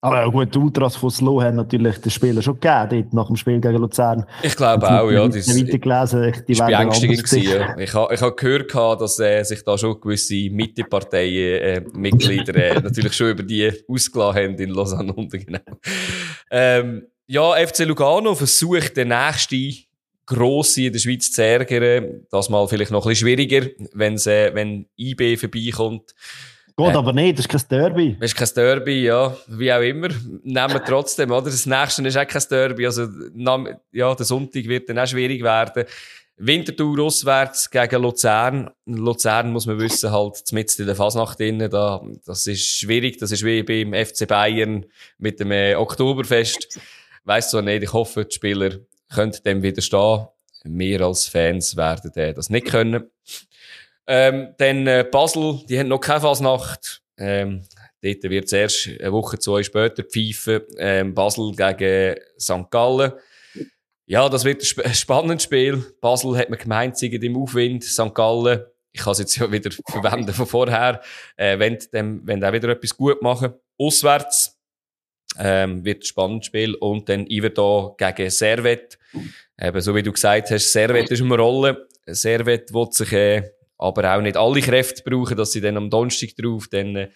[0.00, 3.26] Aber ja, gut, die Ultras von Slow haben natürlich den Spieler schon gegeben, dort nach
[3.26, 4.24] dem Spiel gegen Luzern.
[4.44, 7.24] Ich glaube auch, ja, das Ich weitergelesen, die Das war werden beängstigend.
[7.24, 7.50] gewesen.
[7.50, 7.76] Ja.
[7.78, 13.30] Ich habe ich ha gehört, dass äh, sich da schon gewisse Mitteparteien-Mitglieder äh, natürlich schon
[13.30, 15.58] über die ausgelassen haben in Lausanne unten, genau.
[16.50, 19.74] Ähm, ja, FC Lugano versucht den nächsten
[20.26, 22.20] Grosse in der Schweiz zu ärgern.
[22.30, 26.14] Das mal vielleicht noch ein bisschen schwieriger, wenn's, äh, wenn IB vorbeikommt.
[26.78, 26.96] Geht Äh.
[26.96, 28.16] aber nicht, das ist kein Derby.
[28.20, 30.08] Es ist kein Derby, ja, wie auch immer.
[30.44, 31.50] Nehmen wir trotzdem, oder?
[31.50, 32.86] Das nächste ist auch kein Derby.
[32.86, 33.08] Also,
[33.92, 35.84] ja, der Sonntag wird dann auch schwierig werden.
[36.36, 38.70] Winterthur auswärts gegen Luzern.
[38.86, 41.58] Luzern muss man wissen, halt mitten in der Fasnacht drin.
[41.68, 43.18] Da, das ist schwierig.
[43.18, 44.86] Das ist wie beim FC Bayern
[45.18, 46.78] mit dem äh, Oktoberfest.
[47.24, 48.70] Weiss zwar nicht, ich hoffe, die Spieler
[49.12, 50.28] können dem widerstehen.
[50.62, 53.10] Wir als Fans werden äh, das nicht können.
[54.08, 57.02] Ähm, dann äh, Basel, die haben noch keine Fasnacht.
[57.18, 57.62] Ähm,
[58.02, 60.62] dort wird es erst eine Woche, zwei später pfeifen.
[60.78, 62.70] Ähm, Basel gegen St.
[62.70, 63.12] Gallen.
[64.06, 65.84] Ja, das wird ein sp- ein spannendes Spiel.
[66.00, 67.84] Basel hat man gemeint, sie im Aufwind.
[67.84, 68.14] St.
[68.14, 71.02] Gallen, ich kann es jetzt ja wieder verwenden von vorher,
[71.36, 73.52] äh, wenn, dem, wenn der wieder etwas gut machen.
[73.78, 74.58] Auswärts
[75.38, 76.74] ähm, wird ein spannendes Spiel.
[76.76, 78.98] Und dann Iverdo gegen Servet.
[79.60, 81.86] Eben, so wie du gesagt hast, Servet ist eine Rolle.
[82.06, 86.30] Servet will sich äh, aber auch nicht alle Kräfte brauchen, dass sie dann am Donnerstag
[86.36, 87.08] drauf dann äh,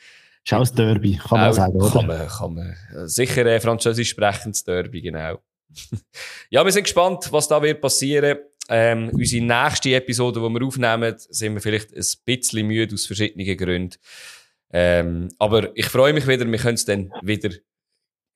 [0.45, 1.91] Ist auch ein Derby, kann man auch- sagen, oder?
[1.91, 2.77] Kann man, kann man.
[2.95, 5.39] Äh, Sicher äh, französisch sprechendes Derby, genau.
[6.51, 8.39] ja, wir sind gespannt, was da wird passieren.
[8.69, 13.57] Ähm, unsere nächste Episode, die wir aufnehmen, sind wir vielleicht ein bisschen müde aus verschiedenen
[13.57, 13.97] Gründen.
[14.73, 17.51] Ähm, aber ich freue mich wieder, wir können es dann wieder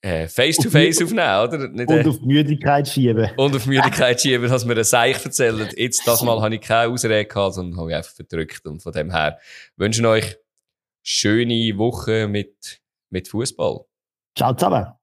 [0.03, 1.68] äh, face-to-face aufnehmen, oder?
[1.68, 3.30] Nicht, äh, Und auf Müdigkeit schieben.
[3.36, 5.68] und auf Müdigkeit schieben, dass wir ein Seich erzählen.
[5.76, 8.66] Jetzt, das Mal habe ich keine Ausrede gehabt, sondern habe ich einfach verdrückt.
[8.66, 9.38] Und von dem her
[9.76, 10.36] wünschen euch
[11.03, 12.80] schöne Woche mit,
[13.11, 13.80] mit Fußball.
[14.36, 14.95] Ciao zusammen.